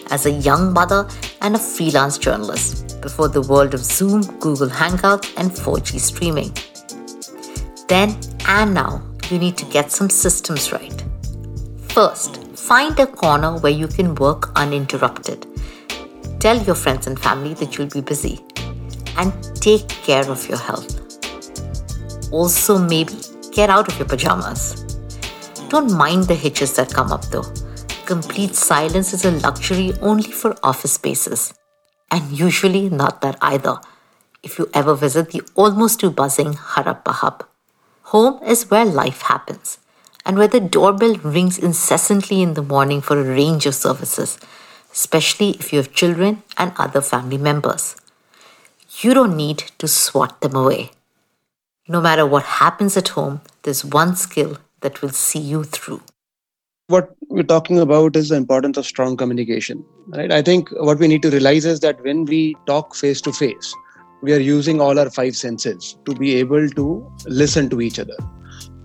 as 0.10 0.25
a 0.25 0.32
young 0.32 0.74
mother 0.74 1.08
and 1.42 1.56
a 1.56 1.60
freelance 1.60 2.18
journalist, 2.18 3.00
before 3.00 3.27
the 3.27 3.44
world 3.44 3.75
of 3.75 3.82
Zoom, 3.82 4.22
Google 4.39 4.70
Hangouts, 4.70 5.32
and 5.38 5.51
4G 5.51 6.00
streaming. 6.00 6.51
Then 7.88 8.18
and 8.48 8.74
now, 8.74 9.04
you 9.30 9.38
need 9.38 9.56
to 9.58 9.65
get 9.65 9.92
some 9.92 10.10
systems 10.10 10.72
right. 10.72 11.04
First, 11.89 12.38
find 12.58 13.00
a 13.00 13.06
corner 13.06 13.60
where 13.60 13.72
you 13.72 13.88
can 13.88 14.15
work 14.15 14.51
uninterrupted. 14.56 15.46
Tell 16.39 16.60
your 16.63 16.74
friends 16.74 17.06
and 17.06 17.20
family 17.20 17.54
that 17.54 17.77
you'll 17.77 17.88
be 17.89 18.01
busy 18.01 18.44
and 19.17 19.34
take 19.55 19.88
care 19.88 20.29
of 20.29 20.48
your 20.48 20.57
health. 20.57 21.01
Also, 22.31 22.77
maybe 22.77 23.13
get 23.51 23.69
out 23.69 23.88
of 23.88 23.98
your 23.98 24.07
pajamas. 24.07 24.84
Don't 25.69 25.91
mind 25.91 26.25
the 26.25 26.36
hitches 26.36 26.75
that 26.75 26.93
come 26.93 27.12
up 27.12 27.25
though. 27.25 27.45
Complete 28.05 28.55
silence 28.55 29.13
is 29.13 29.25
a 29.25 29.31
luxury 29.31 29.93
only 30.01 30.31
for 30.31 30.55
office 30.62 30.93
spaces. 30.93 31.53
And 32.12 32.31
usually 32.31 32.89
not 32.89 33.22
that 33.22 33.38
either, 33.41 33.79
if 34.43 34.60
you 34.60 34.69
ever 34.74 34.93
visit 34.93 35.31
the 35.31 35.41
almost 35.55 36.00
too 36.00 36.12
buzzing 36.12 36.53
Harappa 36.53 37.12
hub. 37.12 37.45
Home 38.13 38.41
is 38.43 38.69
where 38.69 38.86
life 38.86 39.24
happens, 39.24 39.79
and 40.24 40.38
where 40.38 40.48
the 40.48 40.60
doorbell 40.60 41.15
rings 41.15 41.57
incessantly 41.57 42.43
in 42.43 42.53
the 42.53 42.62
morning 42.62 43.01
for 43.01 43.19
a 43.19 43.24
range 43.24 43.65
of 43.65 43.74
services, 43.74 44.38
especially 44.93 45.51
if 45.51 45.74
you 45.74 45.79
have 45.79 45.91
children 45.93 46.43
and 46.57 46.74
other 46.77 47.01
family 47.01 47.39
members. 47.39 47.95
You 49.02 49.14
don't 49.14 49.36
need 49.36 49.58
to 49.80 49.90
swat 49.90 50.40
them 50.40 50.56
away. 50.56 50.92
No 51.86 52.00
matter 52.00 52.25
what 52.25 52.44
happens 52.44 52.96
at 52.96 53.10
home, 53.10 53.42
there's 53.64 53.84
one 53.84 54.16
skill 54.16 54.58
that 54.80 55.02
will 55.02 55.10
see 55.10 55.40
you 55.40 55.66
through. 55.66 56.02
What 56.88 57.14
we're 57.28 57.44
talking 57.44 57.80
about 57.80 58.16
is 58.16 58.30
the 58.30 58.36
importance 58.36 58.78
of 58.78 58.86
strong 58.86 59.18
communication 59.18 59.84
right? 60.10 60.32
I 60.32 60.42
think 60.42 60.70
what 60.72 61.00
we 61.00 61.08
need 61.08 61.24
to 61.24 61.30
realize 61.30 61.66
is 61.66 61.80
that 61.82 62.02
when 62.04 62.25
we 62.25 62.56
talk 62.68 62.96
face 62.96 63.20
to 63.22 63.34
face 63.34 63.74
we 64.22 64.34
are 64.34 64.40
using 64.40 64.80
all 64.80 64.98
our 65.00 65.10
five 65.10 65.36
senses 65.36 65.98
to 66.06 66.14
be 66.14 66.36
able 66.36 66.70
to 66.70 67.12
listen 67.25 67.70
to 67.72 67.82
each 67.82 68.00
other. 68.00 68.18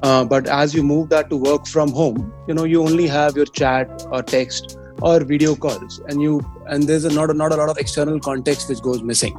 Uh, 0.03 0.25
but 0.25 0.47
as 0.47 0.75
you 0.75 0.83
move 0.83 1.11
that 1.11 1.29
to 1.31 1.37
work 1.37 1.67
from 1.67 1.93
home 1.93 2.33
you 2.49 2.55
know 2.55 2.65
you 2.65 2.83
only 2.83 3.07
have 3.07 3.37
your 3.37 3.47
chat 3.47 4.07
or 4.11 4.23
text 4.23 4.79
or 5.03 5.21
video 5.21 5.55
calls 5.55 6.01
and 6.09 6.23
you 6.23 6.41
and 6.67 6.85
there's 6.85 7.05
a, 7.05 7.13
not, 7.13 7.37
not 7.37 7.53
a 7.53 7.57
lot 7.57 7.69
of 7.69 7.77
external 7.77 8.19
context 8.19 8.69
which 8.71 8.81
goes 8.81 9.03
missing 9.03 9.39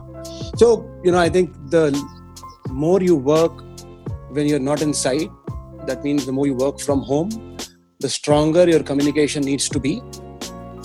so 0.56 0.90
you 1.04 1.12
know 1.12 1.20
i 1.20 1.30
think 1.30 1.54
the 1.70 1.86
more 2.70 3.02
you 3.02 3.16
work 3.16 3.52
when 4.30 4.48
you're 4.48 4.66
not 4.72 4.82
inside 4.82 5.30
that 5.88 6.04
means 6.04 6.26
the 6.26 6.32
more 6.32 6.48
you 6.48 6.56
work 6.56 6.80
from 6.80 7.02
home 7.02 7.30
the 8.02 8.10
stronger 8.10 8.68
your 8.68 8.84
communication 8.84 9.44
needs 9.44 9.70
to 9.70 9.80
be. 9.80 10.02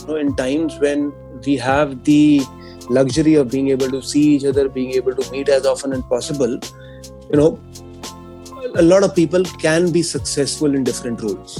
You 0.00 0.06
know, 0.06 0.16
in 0.16 0.36
times 0.36 0.78
when 0.78 1.12
we 1.44 1.56
have 1.56 2.04
the 2.04 2.42
luxury 2.88 3.34
of 3.34 3.50
being 3.50 3.68
able 3.68 3.90
to 3.90 4.02
see 4.02 4.36
each 4.36 4.44
other, 4.44 4.68
being 4.68 4.92
able 4.92 5.14
to 5.14 5.30
meet 5.32 5.48
as 5.48 5.66
often 5.66 5.92
as 5.92 6.02
possible, 6.02 6.58
you 7.30 7.36
know, 7.40 7.60
a 8.76 8.82
lot 8.82 9.02
of 9.02 9.14
people 9.14 9.42
can 9.66 9.90
be 9.90 10.02
successful 10.02 10.74
in 10.74 10.84
different 10.84 11.22
roles. 11.22 11.58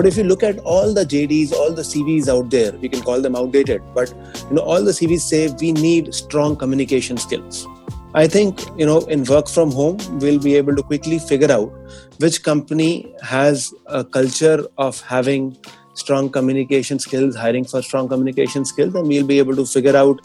But 0.00 0.06
if 0.06 0.16
you 0.16 0.24
look 0.24 0.42
at 0.42 0.58
all 0.60 0.94
the 0.94 1.04
JDs, 1.04 1.52
all 1.52 1.72
the 1.74 1.82
CVs 1.82 2.26
out 2.26 2.48
there, 2.48 2.72
we 2.72 2.88
can 2.88 3.02
call 3.02 3.20
them 3.20 3.36
outdated, 3.36 3.82
but 3.94 4.08
you 4.48 4.56
know, 4.56 4.62
all 4.62 4.82
the 4.82 4.92
CVs 4.92 5.20
say 5.20 5.54
we 5.60 5.72
need 5.72 6.14
strong 6.14 6.56
communication 6.56 7.18
skills. 7.18 7.66
I 8.14 8.26
think 8.26 8.62
you 8.78 8.86
know 8.86 9.00
in 9.16 9.24
work 9.24 9.46
from 9.46 9.70
home 9.70 9.98
we'll 10.20 10.38
be 10.38 10.56
able 10.56 10.74
to 10.76 10.82
quickly 10.82 11.18
figure 11.18 11.52
out 11.52 11.70
which 12.16 12.42
company 12.42 13.14
has 13.22 13.74
a 13.88 14.02
culture 14.02 14.64
of 14.78 15.02
having 15.02 15.58
strong 15.92 16.30
communication 16.30 16.98
skills, 16.98 17.36
hiring 17.36 17.66
for 17.66 17.82
strong 17.82 18.08
communication 18.08 18.64
skills, 18.64 18.94
and 18.94 19.06
we'll 19.06 19.26
be 19.26 19.38
able 19.38 19.54
to 19.54 19.66
figure 19.66 19.96
out 19.98 20.18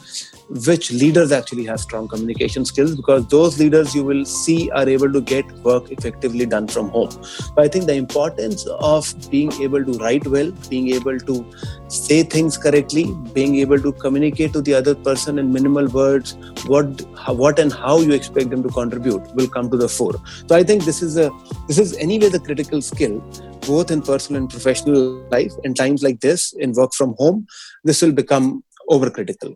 which 0.50 0.92
leaders 0.92 1.32
actually 1.32 1.66
have 1.66 1.80
strong 1.80 2.08
communication 2.08 2.66
skills 2.66 2.96
because 2.96 3.28
those 3.28 3.60
leaders 3.60 3.96
you 3.96 4.04
will 4.04 4.26
see 4.26 4.70
are 4.72 4.88
able 4.88 5.12
to 5.12 5.22
get 5.22 5.50
work 5.64 5.92
effectively 5.92 6.46
done 6.46 6.68
from 6.68 6.90
home. 6.90 7.10
I 7.58 7.68
think 7.68 7.86
the 7.86 7.96
importance 7.96 8.66
of 8.80 9.12
being 9.32 9.52
able 9.62 9.84
to 9.84 9.94
write 9.94 10.28
well, 10.28 10.52
being 10.70 10.90
able 10.94 11.20
to 11.20 11.46
say 11.88 12.24
things 12.24 12.58
correctly, 12.58 13.14
being 13.34 13.56
able 13.56 13.80
to 13.80 13.92
communicate 13.92 14.54
to 14.54 14.62
the 14.62 14.74
other 14.74 14.96
person 14.96 15.40
in 15.40 15.52
minimal 15.52 15.88
words, 15.88 16.38
what 16.68 17.02
what 17.36 17.60
and 17.60 17.74
how 17.74 18.00
you 18.00 18.14
expect 18.14 18.50
them 18.50 18.62
to 18.64 18.70
contribute 18.70 19.22
will 19.36 19.48
come 19.48 19.70
to 19.72 19.78
the 19.78 19.90
fore. 19.90 20.16
So 20.48 20.56
I 20.56 20.64
think 20.64 20.84
this 20.84 21.02
is 21.02 21.18
a 21.18 21.32
this 21.68 21.80
is 21.80 21.98
anyway 21.98 22.30
the 22.30 22.40
critical 22.40 22.82
skill 22.82 23.24
both 23.66 23.90
in 23.90 24.00
personal 24.00 24.42
and 24.42 24.50
professional 24.50 25.26
life 25.32 25.52
in 25.64 25.74
times 25.74 26.04
like 26.04 26.20
this 26.20 26.54
in 26.54 26.72
work 26.74 26.94
from 26.94 27.16
home 27.18 27.48
this 27.84 28.02
will 28.04 28.12
become 28.12 28.64
overcritical 28.90 29.56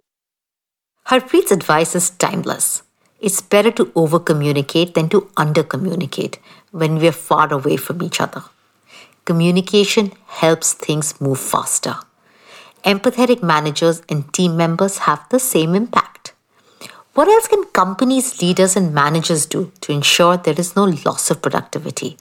Harpreet's 1.09 1.51
advice 1.51 1.95
is 1.95 2.11
timeless. 2.11 2.83
It's 3.19 3.41
better 3.41 3.71
to 3.71 3.91
over 3.95 4.19
communicate 4.19 4.93
than 4.93 5.09
to 5.09 5.27
under 5.35 5.63
communicate 5.63 6.37
when 6.69 6.99
we're 6.99 7.11
far 7.11 7.51
away 7.51 7.77
from 7.77 8.03
each 8.03 8.21
other. 8.21 8.43
Communication 9.25 10.11
helps 10.27 10.73
things 10.73 11.19
move 11.19 11.39
faster. 11.39 11.95
Empathetic 12.85 13.41
managers 13.41 14.03
and 14.07 14.31
team 14.31 14.55
members 14.55 14.99
have 14.99 15.27
the 15.31 15.39
same 15.39 15.73
impact. 15.73 16.33
What 17.15 17.27
else 17.27 17.47
can 17.47 17.63
companies, 17.73 18.39
leaders, 18.39 18.75
and 18.75 18.93
managers 18.93 19.47
do 19.47 19.71
to 19.81 19.91
ensure 19.91 20.37
there 20.37 20.59
is 20.59 20.75
no 20.75 20.83
loss 21.07 21.31
of 21.31 21.41
productivity? 21.41 22.17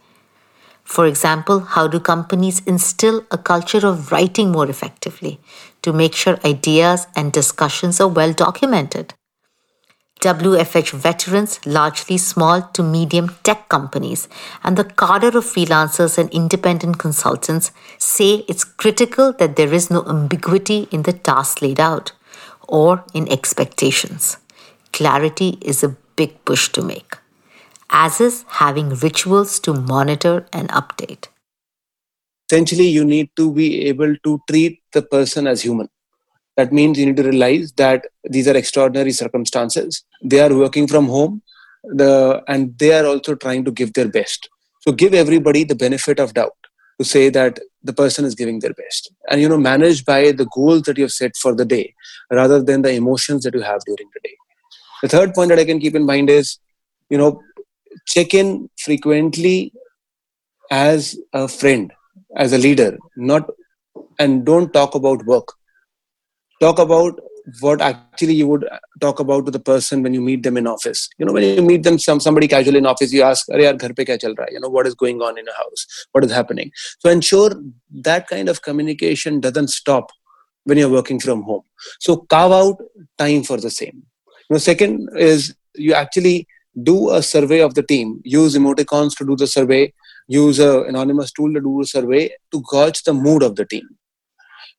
For 0.89 1.05
example, 1.07 1.61
how 1.61 1.87
do 1.87 2.01
companies 2.01 2.61
instill 2.61 3.23
a 3.31 3.37
culture 3.37 3.87
of 3.87 4.11
writing 4.11 4.51
more 4.51 4.71
effectively 4.71 5.39
to 5.83 5.93
make 5.93 6.15
sure 6.15 6.39
ideas 6.47 7.07
and 7.15 7.31
discussions 7.31 8.01
are 8.01 8.09
well 8.09 8.33
documented? 8.33 9.13
WFH 10.23 10.93
veterans, 10.93 11.61
largely 11.67 12.17
small 12.17 12.63
to 12.73 12.83
medium 12.83 13.37
tech 13.43 13.69
companies, 13.69 14.29
and 14.65 14.79
the 14.79 14.85
cadre 14.85 15.29
of 15.29 15.45
freelancers 15.45 16.17
and 16.17 16.31
independent 16.31 16.99
consultants 16.99 17.71
say 17.99 18.47
it's 18.49 18.65
critical 18.65 19.35
that 19.35 19.57
there 19.57 19.75
is 19.75 19.91
no 19.91 20.03
ambiguity 20.07 20.89
in 20.91 21.03
the 21.03 21.13
task 21.13 21.61
laid 21.61 21.79
out 21.79 22.13
or 22.67 23.05
in 23.13 23.31
expectations. 23.31 24.39
Clarity 24.95 25.59
is 25.61 25.85
a 25.85 25.97
big 26.17 26.43
push 26.47 26.71
to 26.71 26.83
make 26.83 27.19
as 27.91 28.21
is 28.21 28.45
having 28.49 28.91
rituals 28.91 29.59
to 29.61 29.73
monitor 29.75 30.47
and 30.53 30.69
update. 30.71 31.29
Essentially, 32.51 32.89
you 32.89 33.05
need 33.05 33.31
to 33.37 33.53
be 33.53 33.87
able 33.87 34.17
to 34.25 34.41
treat 34.49 34.81
the 34.93 35.03
person 35.03 35.47
as 35.47 35.63
human. 35.63 35.89
That 36.57 36.73
means 36.73 36.99
you 36.99 37.07
need 37.07 37.17
to 37.17 37.23
realize 37.23 37.73
that 37.73 38.07
these 38.25 38.49
are 38.49 38.57
extraordinary 38.57 39.13
circumstances. 39.13 40.05
They 40.23 40.41
are 40.41 40.55
working 40.55 40.89
from 40.89 41.07
home, 41.07 41.43
the, 41.85 42.43
and 42.49 42.77
they 42.79 42.93
are 42.99 43.07
also 43.07 43.35
trying 43.35 43.65
to 43.65 43.71
give 43.71 43.93
their 43.93 44.09
best. 44.09 44.49
So 44.81 44.93
give 44.93 45.15
everybody 45.15 45.65
the 45.65 45.75
benefit 45.75 46.19
of 46.19 46.35
doubt 46.35 46.57
to 46.99 47.05
say 47.05 47.29
that 47.31 47.61
the 47.83 47.93
person 47.93 48.25
is 48.25 48.35
giving 48.35 48.59
their 48.59 48.75
best 48.75 49.13
and 49.31 49.41
you 49.41 49.49
know 49.49 49.59
manage 49.59 50.05
by 50.05 50.33
the 50.33 50.47
goals 50.47 50.83
that 50.83 50.99
you 50.99 51.05
have 51.05 51.13
set 51.13 51.37
for 51.37 51.55
the 51.55 51.65
day 51.65 51.95
rather 52.31 52.63
than 52.63 52.83
the 52.83 52.93
emotions 52.93 53.45
that 53.45 53.55
you 53.55 53.61
have 53.61 53.81
during 53.85 54.09
the 54.15 54.21
day 54.29 54.37
the 55.03 55.09
third 55.09 55.33
point 55.35 55.49
that 55.49 55.59
i 55.59 55.65
can 55.65 55.79
keep 55.79 55.95
in 55.95 56.05
mind 56.05 56.29
is 56.29 56.59
you 57.09 57.19
know 57.19 57.41
check 58.07 58.35
in 58.35 58.71
frequently 58.79 59.73
as 60.71 61.17
a 61.33 61.49
friend, 61.49 61.93
as 62.37 62.53
a 62.53 62.59
leader, 62.59 62.99
not 63.17 63.49
and 64.19 64.45
don't 64.45 64.73
talk 64.73 64.95
about 64.95 65.25
work. 65.27 65.55
Talk 66.61 66.79
about 66.79 67.19
what 67.61 67.81
actually 67.81 68.35
you 68.35 68.47
would 68.47 68.69
talk 69.01 69.21
about 69.21 69.47
to 69.47 69.51
the 69.51 69.61
person 69.61 70.03
when 70.03 70.13
you 70.13 70.21
meet 70.21 70.43
them 70.43 70.57
in 70.57 70.67
office. 70.67 71.09
You 71.19 71.27
know, 71.27 71.33
when 71.33 71.43
you 71.43 71.63
meet 71.63 71.83
them, 71.83 71.99
some 71.99 72.21
somebody 72.21 72.49
casually 72.49 72.79
in 72.79 72.87
office, 72.87 73.13
you 73.13 73.23
ask, 73.23 73.49
Are 73.49 73.59
yaar, 73.59 73.79
ghar 73.79 73.95
pe 73.95 74.05
kya 74.05 74.21
chal 74.21 74.35
raha? 74.35 74.53
You 74.53 74.61
know, 74.61 74.69
what 74.69 74.87
is 74.87 74.95
going 74.95 75.23
on 75.23 75.39
in 75.39 75.49
a 75.49 75.55
house? 75.55 76.07
What 76.13 76.25
is 76.25 76.33
happening? 76.33 76.73
So 76.99 77.11
ensure 77.11 77.51
that 77.91 78.29
kind 78.29 78.49
of 78.49 78.63
communication 78.63 79.41
doesn't 79.41 79.69
stop 79.69 80.11
when 80.65 80.79
you're 80.79 80.91
working 80.91 81.21
from 81.21 81.43
home. 81.43 81.63
So 82.01 82.17
carve 82.17 82.53
out 82.53 82.83
time 83.17 83.45
for 83.45 83.57
the 83.57 83.71
same. 83.71 84.03
You 84.51 84.55
know, 84.55 84.59
second 84.59 85.09
is 85.17 85.55
you 85.75 85.95
actually 85.95 86.47
do 86.83 87.11
a 87.11 87.23
survey 87.23 87.61
of 87.61 87.75
the 87.75 87.83
team. 87.83 88.21
Use 88.25 88.57
emoticons 88.57 89.17
to 89.17 89.27
do 89.27 89.37
the 89.37 89.47
survey. 89.47 89.93
Use 90.27 90.59
an 90.59 90.85
anonymous 90.87 91.33
tool 91.33 91.53
to 91.53 91.61
do 91.61 91.81
a 91.81 91.85
survey 91.85 92.31
to 92.53 92.63
gauge 92.71 93.03
the 93.03 93.15
mood 93.15 93.43
of 93.43 93.57
the 93.57 93.65
team. 93.65 93.89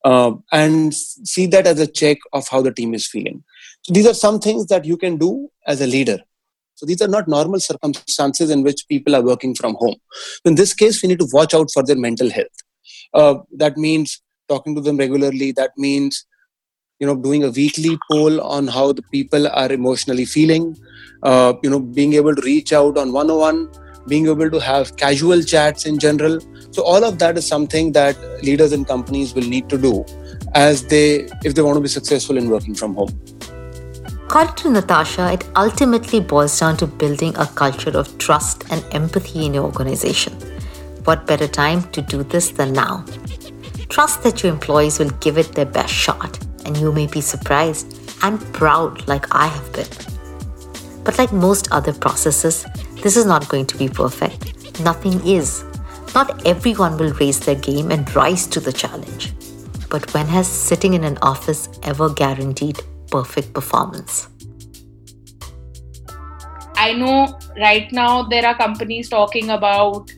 Uh, 0.06 0.32
and 0.52 0.94
see 0.94 1.46
that 1.48 1.68
as 1.68 1.80
a 1.80 1.88
check 1.88 2.18
of 2.32 2.48
how 2.48 2.62
the 2.62 2.72
team 2.72 2.94
is 2.94 3.08
feeling. 3.08 3.44
So 3.82 3.94
these 3.94 4.08
are 4.08 4.14
some 4.14 4.40
things 4.40 4.68
that 4.68 4.86
you 4.86 4.96
can 4.96 5.18
do 5.18 5.50
as 5.68 5.82
a 5.82 5.88
leader. 5.88 6.20
So 6.76 6.86
these 6.86 7.02
are 7.02 7.08
not 7.10 7.28
normal 7.28 7.60
circumstances 7.60 8.50
in 8.50 8.64
which 8.64 8.88
people 8.88 9.14
are 9.14 9.22
working 9.22 9.54
from 9.54 9.76
home. 9.76 9.98
In 10.46 10.56
this 10.56 10.74
case 10.74 11.04
we 11.04 11.10
need 11.10 11.20
to 11.20 11.28
watch 11.34 11.54
out 11.54 11.70
for 11.74 11.84
their 11.84 11.98
mental 11.98 12.30
health. 12.30 12.48
Uh, 13.14 13.36
that 13.58 13.76
means 13.76 14.22
talking 14.48 14.76
to 14.76 14.82
them 14.82 14.96
regularly. 14.96 15.52
That 15.52 15.72
means 15.78 16.26
you 17.00 17.08
know 17.08 17.16
doing 17.16 17.44
a 17.44 17.50
weekly 17.50 17.98
poll 18.10 18.40
on 18.42 18.68
how 18.68 18.94
the 18.94 19.04
people 19.12 19.48
are 19.48 19.72
emotionally 19.72 20.26
feeling 20.26 20.78
uh, 21.24 21.54
you 21.64 21.70
know 21.70 21.80
being 21.80 22.14
able 22.14 22.36
to 22.36 22.42
reach 22.42 22.74
out 22.74 22.98
on 22.98 23.12
101 23.12 23.70
being 24.08 24.28
able 24.28 24.50
to 24.50 24.60
have 24.60 24.96
casual 24.98 25.42
chats 25.42 25.86
in 25.86 26.00
general 26.00 26.40
so 26.72 26.84
all 26.84 27.04
of 27.04 27.20
that 27.20 27.38
is 27.38 27.46
something 27.46 27.92
that 27.92 28.18
leaders 28.44 28.72
and 28.72 28.88
companies 28.88 29.34
will 29.34 29.44
need 29.44 29.70
to 29.70 29.78
do 29.78 30.06
as 30.56 30.88
they 30.88 31.28
if 31.44 31.56
they 31.56 31.62
want 31.62 31.76
to 31.76 31.82
be 31.82 31.88
successful 31.90 32.38
in 32.38 32.50
working 32.50 32.74
from 32.74 32.96
home 32.96 33.10
According 34.30 34.56
to 34.58 34.70
Natasha, 34.70 35.34
it 35.34 35.44
ultimately 35.56 36.20
boils 36.20 36.60
down 36.60 36.78
to 36.78 36.86
building 36.86 37.36
a 37.36 37.48
culture 37.48 37.98
of 37.98 38.16
trust 38.20 38.64
and 38.70 38.86
empathy 38.92 39.48
in 39.48 39.56
your 39.56 39.64
organization. 39.64 40.34
What 41.06 41.26
better 41.26 41.48
time 41.48 41.82
to 41.94 42.04
do 42.04 42.22
this 42.22 42.52
than 42.52 42.74
now? 42.74 43.04
Trust 43.90 44.22
that 44.22 44.44
your 44.44 44.54
employees 44.54 45.00
will 45.00 45.10
give 45.20 45.40
it 45.40 45.54
their 45.54 45.66
best 45.66 45.92
shot, 45.92 46.38
and 46.64 46.78
you 46.78 46.92
may 46.92 47.08
be 47.08 47.22
surprised 47.22 48.00
and 48.22 48.40
proud 48.54 49.08
like 49.08 49.26
I 49.34 49.48
have 49.48 49.74
been. 49.74 50.09
But 51.10 51.18
like 51.18 51.34
most 51.34 51.72
other 51.72 51.92
processes, 51.92 52.68
this 53.02 53.18
is 53.18 53.26
not 53.26 53.50
going 53.50 53.66
to 53.66 53.78
be 53.78 53.90
perfect. 53.90 54.80
nothing 54.80 55.20
is. 55.28 55.64
Not 56.14 56.46
everyone 56.46 57.00
will 57.00 57.14
raise 57.14 57.40
their 57.40 57.56
game 57.56 57.90
and 57.90 58.16
rise 58.16 58.46
to 58.46 58.60
the 58.60 58.72
challenge. 58.72 59.34
But 59.90 60.14
when 60.14 60.28
has 60.28 60.48
sitting 60.48 60.94
in 60.94 61.04
an 61.04 61.18
office 61.24 61.68
ever 61.82 62.10
guaranteed 62.12 62.78
perfect 63.10 63.56
performance? 63.56 64.28
I 66.76 66.94
know 66.94 67.40
right 67.58 67.92
now 67.92 68.22
there 68.22 68.46
are 68.46 68.56
companies 68.56 69.10
talking 69.10 69.50
about 69.50 70.14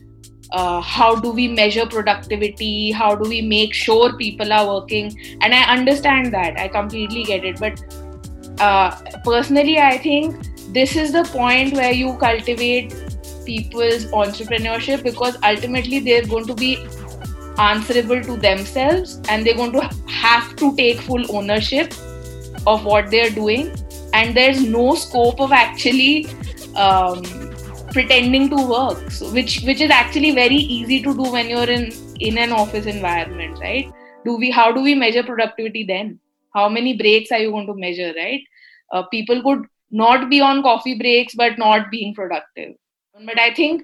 uh, 0.50 0.82
how 0.82 1.16
do 1.16 1.32
we 1.32 1.48
measure 1.48 1.86
productivity 1.86 2.90
how 2.90 3.14
do 3.14 3.26
we 3.26 3.40
make 3.40 3.72
sure 3.72 4.14
people 4.18 4.52
are 4.52 4.66
working 4.66 5.06
and 5.40 5.54
i 5.54 5.62
understand 5.74 6.34
that 6.34 6.58
i 6.60 6.68
completely 6.68 7.24
get 7.24 7.42
it 7.42 7.58
but 7.58 7.80
uh, 8.60 8.90
personally 9.24 9.78
i 9.78 9.96
think 9.96 10.51
this 10.72 10.96
is 10.96 11.12
the 11.12 11.24
point 11.24 11.74
where 11.74 11.92
you 11.92 12.16
cultivate 12.18 12.94
people's 13.44 14.06
entrepreneurship 14.06 15.02
because 15.02 15.36
ultimately 15.42 15.98
they're 15.98 16.26
going 16.26 16.46
to 16.46 16.54
be 16.54 16.76
answerable 17.58 18.22
to 18.22 18.36
themselves 18.36 19.20
and 19.28 19.46
they're 19.46 19.56
going 19.56 19.72
to 19.72 19.82
have 20.08 20.54
to 20.56 20.74
take 20.76 21.00
full 21.00 21.24
ownership 21.36 21.92
of 22.66 22.84
what 22.84 23.10
they're 23.10 23.30
doing. 23.30 23.74
And 24.14 24.36
there's 24.36 24.62
no 24.62 24.94
scope 24.94 25.40
of 25.40 25.52
actually 25.52 26.26
um, 26.76 27.22
pretending 27.92 28.48
to 28.50 28.66
work. 28.66 29.10
So 29.10 29.30
which 29.32 29.62
which 29.62 29.80
is 29.80 29.90
actually 29.90 30.32
very 30.32 30.56
easy 30.56 31.02
to 31.02 31.14
do 31.14 31.30
when 31.30 31.48
you're 31.48 31.70
in 31.70 31.92
in 32.20 32.38
an 32.38 32.52
office 32.52 32.86
environment 32.86 33.58
right? 33.60 33.92
Do 34.24 34.36
we 34.36 34.50
how 34.50 34.70
do 34.72 34.82
we 34.82 34.94
measure 34.94 35.22
productivity 35.22 35.84
then? 35.84 36.18
How 36.54 36.68
many 36.68 36.96
breaks 36.96 37.32
are 37.32 37.38
you 37.38 37.50
going 37.50 37.66
to 37.66 37.74
measure 37.74 38.12
right? 38.16 38.42
Uh, 38.92 39.02
people 39.04 39.42
could 39.42 39.66
not 39.92 40.28
be 40.30 40.40
on 40.40 40.62
coffee 40.62 40.98
breaks 40.98 41.34
but 41.34 41.58
not 41.58 41.90
being 41.90 42.14
productive. 42.14 42.74
But 43.24 43.38
i 43.38 43.54
think 43.54 43.82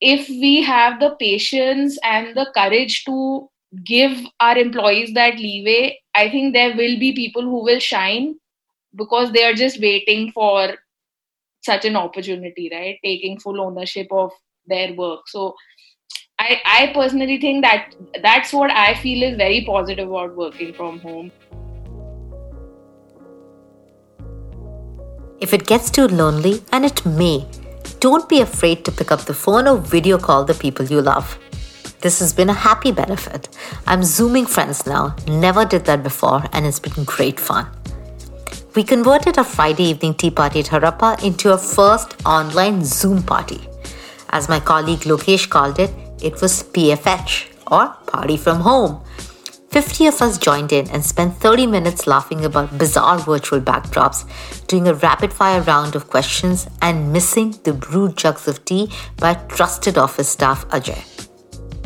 if 0.00 0.28
we 0.28 0.62
have 0.62 0.98
the 1.00 1.10
patience 1.18 1.98
and 2.02 2.36
the 2.36 2.46
courage 2.54 3.04
to 3.04 3.48
give 3.84 4.16
our 4.40 4.58
employees 4.58 5.12
that 5.14 5.36
leeway 5.36 5.98
i 6.14 6.28
think 6.30 6.54
there 6.54 6.74
will 6.76 6.98
be 7.02 7.12
people 7.18 7.42
who 7.42 7.62
will 7.62 7.78
shine 7.78 8.34
because 8.96 9.32
they 9.32 9.44
are 9.44 9.54
just 9.54 9.80
waiting 9.80 10.30
for 10.32 10.74
such 11.62 11.84
an 11.84 11.96
opportunity 11.96 12.68
right? 12.72 12.98
Taking 13.04 13.38
full 13.38 13.60
ownership 13.60 14.08
of 14.10 14.30
their 14.66 14.94
work. 14.94 15.28
So 15.28 15.54
I, 16.38 16.60
I 16.64 16.90
personally 16.92 17.40
think 17.40 17.64
that 17.64 17.94
that's 18.22 18.52
what 18.52 18.70
I 18.70 18.94
feel 18.94 19.22
is 19.22 19.36
very 19.36 19.64
positive 19.64 20.08
about 20.08 20.36
working 20.36 20.74
from 20.74 20.98
home. 21.00 21.30
If 25.42 25.52
it 25.52 25.66
gets 25.66 25.90
too 25.90 26.06
lonely, 26.06 26.62
and 26.72 26.86
it 26.86 27.04
may, 27.04 27.44
don't 28.00 28.28
be 28.28 28.40
afraid 28.40 28.84
to 28.86 28.92
pick 28.92 29.12
up 29.12 29.26
the 29.26 29.34
phone 29.34 29.68
or 29.68 29.76
video 29.76 30.16
call 30.16 30.44
the 30.44 30.54
people 30.54 30.86
you 30.86 31.02
love. 31.02 31.38
This 32.00 32.20
has 32.20 32.32
been 32.32 32.48
a 32.48 32.62
happy 32.68 32.92
benefit. 32.92 33.48
I'm 33.86 34.02
Zooming 34.02 34.46
friends 34.46 34.86
now, 34.86 35.14
never 35.28 35.66
did 35.66 35.84
that 35.84 36.02
before, 36.02 36.42
and 36.52 36.64
it's 36.64 36.80
been 36.80 37.04
great 37.04 37.38
fun 37.38 37.66
we 38.74 38.82
converted 38.82 39.36
our 39.36 39.44
Friday 39.44 39.84
evening 39.90 40.14
tea 40.14 40.30
party 40.30 40.60
at 40.60 40.66
Harappa 40.66 41.22
into 41.22 41.52
a 41.52 41.58
first 41.58 42.16
online 42.24 42.82
Zoom 42.84 43.22
party. 43.22 43.60
As 44.30 44.48
my 44.48 44.60
colleague 44.60 45.00
Lokesh 45.00 45.48
called 45.48 45.78
it, 45.78 45.90
it 46.22 46.40
was 46.40 46.62
PFH 46.62 47.48
or 47.70 47.88
Party 48.06 48.36
from 48.38 48.60
Home. 48.60 49.02
50 49.72 50.06
of 50.08 50.20
us 50.20 50.36
joined 50.36 50.70
in 50.70 50.86
and 50.90 51.02
spent 51.02 51.34
30 51.38 51.66
minutes 51.66 52.06
laughing 52.06 52.44
about 52.44 52.76
bizarre 52.76 53.16
virtual 53.16 53.58
backdrops, 53.58 54.26
doing 54.66 54.86
a 54.86 54.92
rapid 54.92 55.32
fire 55.32 55.62
round 55.62 55.96
of 55.96 56.10
questions, 56.10 56.68
and 56.82 57.10
missing 57.10 57.58
the 57.64 57.72
brewed 57.72 58.14
jugs 58.18 58.46
of 58.46 58.62
tea 58.66 58.92
by 59.16 59.32
trusted 59.48 59.96
office 59.96 60.28
staff 60.28 60.68
Ajay. 60.68 61.02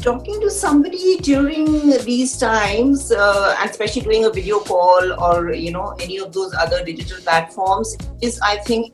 Talking 0.02 0.40
to 0.40 0.50
somebody 0.50 1.19
during 1.19 1.90
these 2.05 2.37
times, 2.37 3.12
uh, 3.12 3.57
especially 3.62 4.03
doing 4.03 4.25
a 4.25 4.31
video 4.31 4.59
call 4.59 5.12
or 5.22 5.53
you 5.53 5.70
know 5.70 5.94
any 6.01 6.18
of 6.18 6.33
those 6.33 6.53
other 6.55 6.85
digital 6.85 7.18
platforms, 7.22 7.96
is 8.20 8.40
I 8.40 8.57
think 8.57 8.90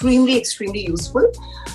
extremely 0.00 0.38
extremely 0.38 0.86
useful. 0.86 1.30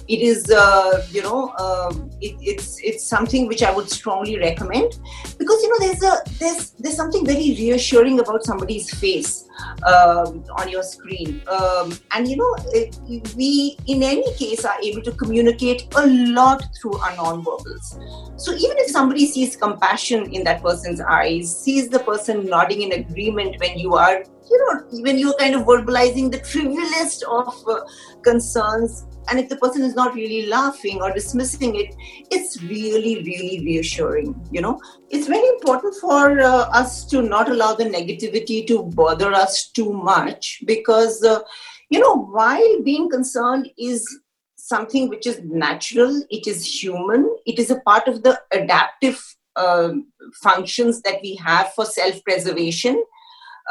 It 0.07 0.19
is 0.21 0.49
uh, 0.49 1.05
you 1.11 1.21
know 1.21 1.53
uh, 1.57 1.93
it, 2.21 2.35
it's 2.41 2.79
it's 2.83 3.05
something 3.05 3.47
which 3.47 3.61
I 3.61 3.71
would 3.71 3.89
strongly 3.89 4.37
recommend 4.39 4.99
because 5.37 5.61
you 5.61 5.69
know 5.69 5.79
there's 5.85 6.03
a 6.03 6.13
there's 6.39 6.71
there's 6.71 6.95
something 6.95 7.25
very 7.25 7.55
reassuring 7.59 8.19
about 8.19 8.43
somebody's 8.43 8.89
face 8.89 9.47
um, 9.85 10.43
on 10.57 10.69
your 10.69 10.83
screen. 10.83 11.41
Um, 11.47 11.97
and 12.11 12.27
you 12.27 12.37
know, 12.37 12.55
we 13.35 13.77
in 13.85 14.01
any 14.01 14.33
case 14.35 14.65
are 14.65 14.79
able 14.81 15.01
to 15.03 15.11
communicate 15.11 15.87
a 15.95 16.07
lot 16.07 16.63
through 16.81 16.97
our 16.97 17.15
non-verbals. 17.15 17.99
So 18.37 18.53
even 18.53 18.77
if 18.77 18.89
somebody 18.89 19.27
sees 19.27 19.55
compassion 19.55 20.33
in 20.33 20.43
that 20.45 20.61
person's 20.61 20.99
eyes, 20.99 21.55
sees 21.63 21.89
the 21.89 21.99
person 21.99 22.45
nodding 22.45 22.81
in 22.81 22.91
agreement 22.91 23.59
when 23.59 23.77
you 23.77 23.93
are, 23.95 24.23
you 24.49 24.57
know, 24.65 25.01
when 25.01 25.17
you're 25.17 25.37
kind 25.37 25.55
of 25.55 25.63
verbalizing 25.63 26.31
the 26.31 26.39
trivialest 26.39 27.23
of 27.23 27.53
uh, 27.67 27.81
concerns, 28.23 29.05
and 29.29 29.39
if 29.39 29.49
the 29.49 29.55
person 29.57 29.81
is 29.81 29.95
not 29.95 30.13
really 30.13 30.45
laughing 30.47 31.01
or 31.01 31.11
dismissing 31.11 31.75
it 31.75 31.95
it's 32.31 32.61
really 32.63 33.23
really 33.23 33.63
reassuring 33.65 34.35
you 34.51 34.61
know. 34.61 34.79
It's 35.09 35.27
very 35.27 35.47
important 35.47 35.95
for 35.95 36.39
uh, 36.39 36.69
us 36.73 37.05
to 37.05 37.21
not 37.21 37.49
allow 37.49 37.75
the 37.75 37.85
negativity 37.85 38.65
to 38.67 38.83
bother 38.83 39.33
us 39.33 39.69
too 39.69 39.93
much 39.93 40.61
because 40.65 41.23
uh, 41.23 41.39
you 41.89 41.99
know 41.99 42.15
while 42.15 42.81
being 42.83 43.09
concerned 43.09 43.69
is 43.77 44.05
something 44.55 45.09
which 45.09 45.27
is 45.27 45.41
natural 45.43 46.23
it 46.29 46.47
is 46.47 46.65
human 46.65 47.35
it 47.45 47.59
is 47.59 47.69
a 47.69 47.79
part 47.81 48.07
of 48.07 48.23
the 48.23 48.39
adaptive 48.51 49.23
uh, 49.55 49.91
functions 50.41 51.01
that 51.01 51.19
we 51.21 51.35
have 51.35 51.71
for 51.73 51.85
self 51.85 52.21
preservation 52.23 53.01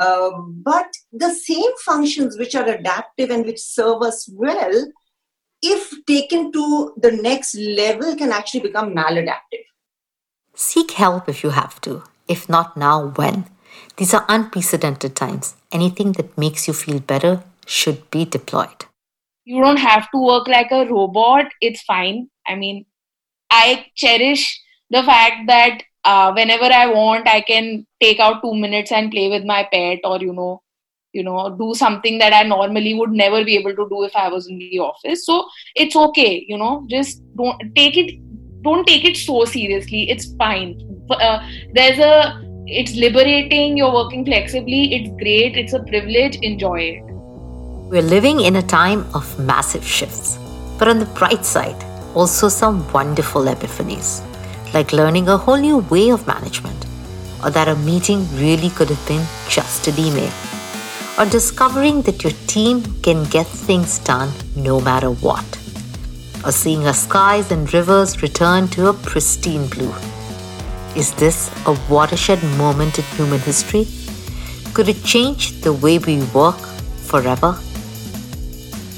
uh, 0.01 0.31
but 0.63 0.87
the 1.13 1.31
same 1.31 1.71
functions 1.85 2.39
which 2.39 2.55
are 2.55 2.69
adaptive 2.69 3.31
and 3.31 3.45
which 3.45 3.61
serve 3.61 4.03
us 4.03 4.29
well 4.33 4.87
if 5.65 6.05
taken 6.05 6.53
to 6.53 6.93
the 6.99 7.11
next 7.11 7.55
level, 7.55 8.15
can 8.17 8.31
actually 8.31 8.61
become 8.61 8.95
maladaptive. 8.95 9.65
Seek 10.55 10.91
help 10.93 11.29
if 11.29 11.43
you 11.43 11.51
have 11.51 11.81
to. 11.81 12.03
If 12.29 12.49
not 12.49 12.77
now, 12.77 13.09
when? 13.17 13.47
These 13.97 14.13
are 14.13 14.27
unprecedented 14.29 15.17
times. 15.17 15.57
Anything 15.73 16.13
that 16.13 16.37
makes 16.37 16.69
you 16.69 16.75
feel 16.75 17.01
better 17.01 17.43
should 17.67 18.11
be 18.11 18.25
deployed. 18.25 18.85
You 19.45 19.63
don't 19.63 19.79
have 19.79 20.11
to 20.11 20.19
work 20.19 20.49
like 20.49 20.71
a 20.71 20.87
robot. 20.87 21.47
It's 21.61 21.83
fine. 21.83 22.29
I 22.47 22.57
mean, 22.57 22.85
I 23.51 23.87
cherish 23.95 24.61
the 24.91 25.03
fact 25.03 25.47
that 25.49 25.83
uh, 26.05 26.33
whenever 26.33 26.65
I 26.65 26.87
want, 26.87 27.29
I 27.29 27.41
can 27.41 27.87
take 28.01 28.21
out 28.21 28.43
two 28.43 28.55
minutes 28.55 28.93
and 28.93 29.11
play 29.11 29.29
with 29.29 29.45
my 29.45 29.69
pet 29.73 30.01
or, 30.05 30.19
you 30.21 30.33
know, 30.33 30.61
you 31.15 31.23
know 31.23 31.57
do 31.59 31.73
something 31.75 32.19
that 32.19 32.33
i 32.33 32.43
normally 32.43 32.93
would 32.93 33.13
never 33.13 33.45
be 33.45 33.57
able 33.57 33.75
to 33.81 33.89
do 33.89 34.03
if 34.03 34.15
i 34.17 34.29
was 34.29 34.49
in 34.49 34.59
the 34.59 34.79
office. 34.81 35.25
So 35.25 35.47
it's 35.77 35.97
okay 35.97 36.45
you 36.49 36.59
know 36.59 36.85
just 36.91 37.23
don't 37.37 37.57
take 37.77 37.97
it 37.97 38.19
don't 38.65 38.87
take 38.87 39.05
it 39.05 39.17
so 39.17 39.45
seriously. 39.45 40.11
It's 40.11 40.35
fine. 40.37 40.71
Uh, 41.11 41.47
there's 41.75 41.99
a 41.99 42.43
it's 42.67 42.95
liberating 42.97 43.77
you're 43.77 43.93
working 43.93 44.25
flexibly 44.25 44.95
it's 44.95 45.11
great 45.23 45.55
it's 45.55 45.75
a 45.75 45.81
privilege 45.81 46.37
enjoy 46.37 46.81
it. 46.81 47.03
We're 47.93 48.03
living 48.03 48.41
in 48.41 48.57
a 48.57 48.63
time 48.63 49.07
of 49.15 49.39
massive 49.39 49.85
shifts 49.85 50.39
but 50.79 50.89
on 50.89 50.99
the 50.99 51.07
bright 51.21 51.45
side 51.45 51.77
also 52.15 52.49
some 52.49 52.91
wonderful 52.93 53.43
epiphanies 53.43 54.23
like 54.75 54.93
learning 54.93 55.29
a 55.29 55.37
whole 55.37 55.57
new 55.57 55.79
way 55.95 56.11
of 56.11 56.27
management 56.27 56.85
or 57.43 57.51
that 57.51 57.69
a 57.69 57.77
meeting 57.77 58.27
really 58.37 58.71
could 58.71 58.91
have 58.91 59.09
been 59.09 59.25
just 59.49 59.87
an 59.87 59.99
email 59.99 60.33
or 61.19 61.25
discovering 61.27 62.03
that 62.03 62.25
your 62.25 62.33
team 62.49 62.83
can 63.03 63.25
get 63.25 63.47
things 63.47 63.99
done 64.01 64.33
no 64.57 64.81
matter 64.81 65.11
what, 65.11 65.45
or 66.45 66.51
seeing 66.51 66.87
our 66.87 66.95
skies 66.95 67.53
and 67.53 67.73
rivers 67.73 68.21
return 68.21 68.67
to 68.69 68.89
a 68.89 68.93
pristine 68.93 69.67
blue. 69.69 69.95
Is 70.97 71.15
this 71.15 71.51
a 71.67 71.79
watershed 71.89 72.43
moment 72.59 72.99
in 72.99 73.05
human 73.17 73.41
history? 73.41 73.87
Could 74.73 74.89
it 74.89 75.05
change 75.05 75.61
the 75.61 75.73
way 75.73 75.99
we 75.99 76.23
work 76.35 76.59
forever? 77.11 77.57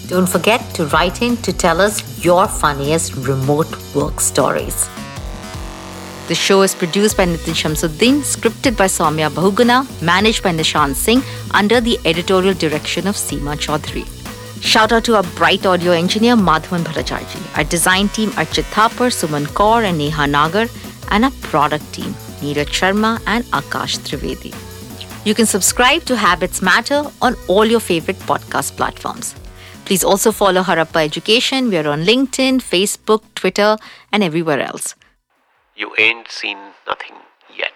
Don't 0.09 0.29
forget 0.29 0.63
to 0.75 0.87
write 0.87 1.21
in 1.21 1.37
to 1.39 1.53
tell 1.53 1.81
us 1.81 2.25
your 2.25 2.47
funniest 2.49 3.15
remote 3.17 3.77
work 3.95 4.21
stories. 4.21 4.89
The 6.29 6.35
show 6.35 6.63
is 6.63 6.75
produced 6.75 7.17
by 7.17 7.25
Nitin 7.25 7.55
Shamsuddin, 7.55 8.23
scripted 8.23 8.77
by 8.77 8.87
Soumya 8.87 9.31
Bahuguna, 9.31 9.87
managed 10.03 10.43
by 10.43 10.51
Nishant 10.51 10.97
Singh, 10.97 11.23
under 11.55 11.81
the 11.81 12.01
editorial 12.05 12.53
direction 12.53 13.07
of 13.07 13.15
Seema 13.15 13.55
Chaudhary. 13.57 14.05
Shout 14.61 14.91
out 14.91 15.05
to 15.05 15.15
our 15.15 15.23
bright 15.37 15.65
audio 15.65 15.93
engineer 15.93 16.35
Madhavan 16.35 16.83
Bhattacharjee, 16.83 17.57
our 17.57 17.63
design 17.63 18.09
team 18.09 18.31
Archit 18.31 18.65
Thapar, 18.73 19.11
Suman 19.19 19.47
Kaur 19.47 19.85
and 19.85 19.99
Neha 19.99 20.27
Nagar, 20.27 20.67
and 21.13 21.27
our 21.27 21.31
product 21.43 21.93
team 21.93 22.13
Neeraj 22.41 22.75
Sharma 22.81 23.23
and 23.29 23.45
Akash 23.61 23.97
Trivedi. 24.09 24.53
You 25.25 25.35
can 25.35 25.47
subscribe 25.47 26.03
to 26.07 26.17
Habits 26.17 26.61
Matter 26.61 27.05
on 27.23 27.37
all 27.47 27.65
your 27.65 27.79
favorite 27.79 28.19
podcast 28.19 28.77
platforms. 28.77 29.37
Please 29.85 30.03
also 30.03 30.33
follow 30.33 30.63
Harappa 30.63 31.05
Education. 31.05 31.69
We 31.69 31.77
are 31.77 31.89
on 31.89 32.03
LinkedIn, 32.03 32.63
Facebook, 32.75 33.23
Twitter, 33.37 33.77
and 34.11 34.25
everywhere 34.25 34.61
else. 34.61 34.97
You 35.79 35.93
ain't 35.99 36.31
seen 36.31 36.57
nothing 36.87 37.17
yet. 37.55 37.75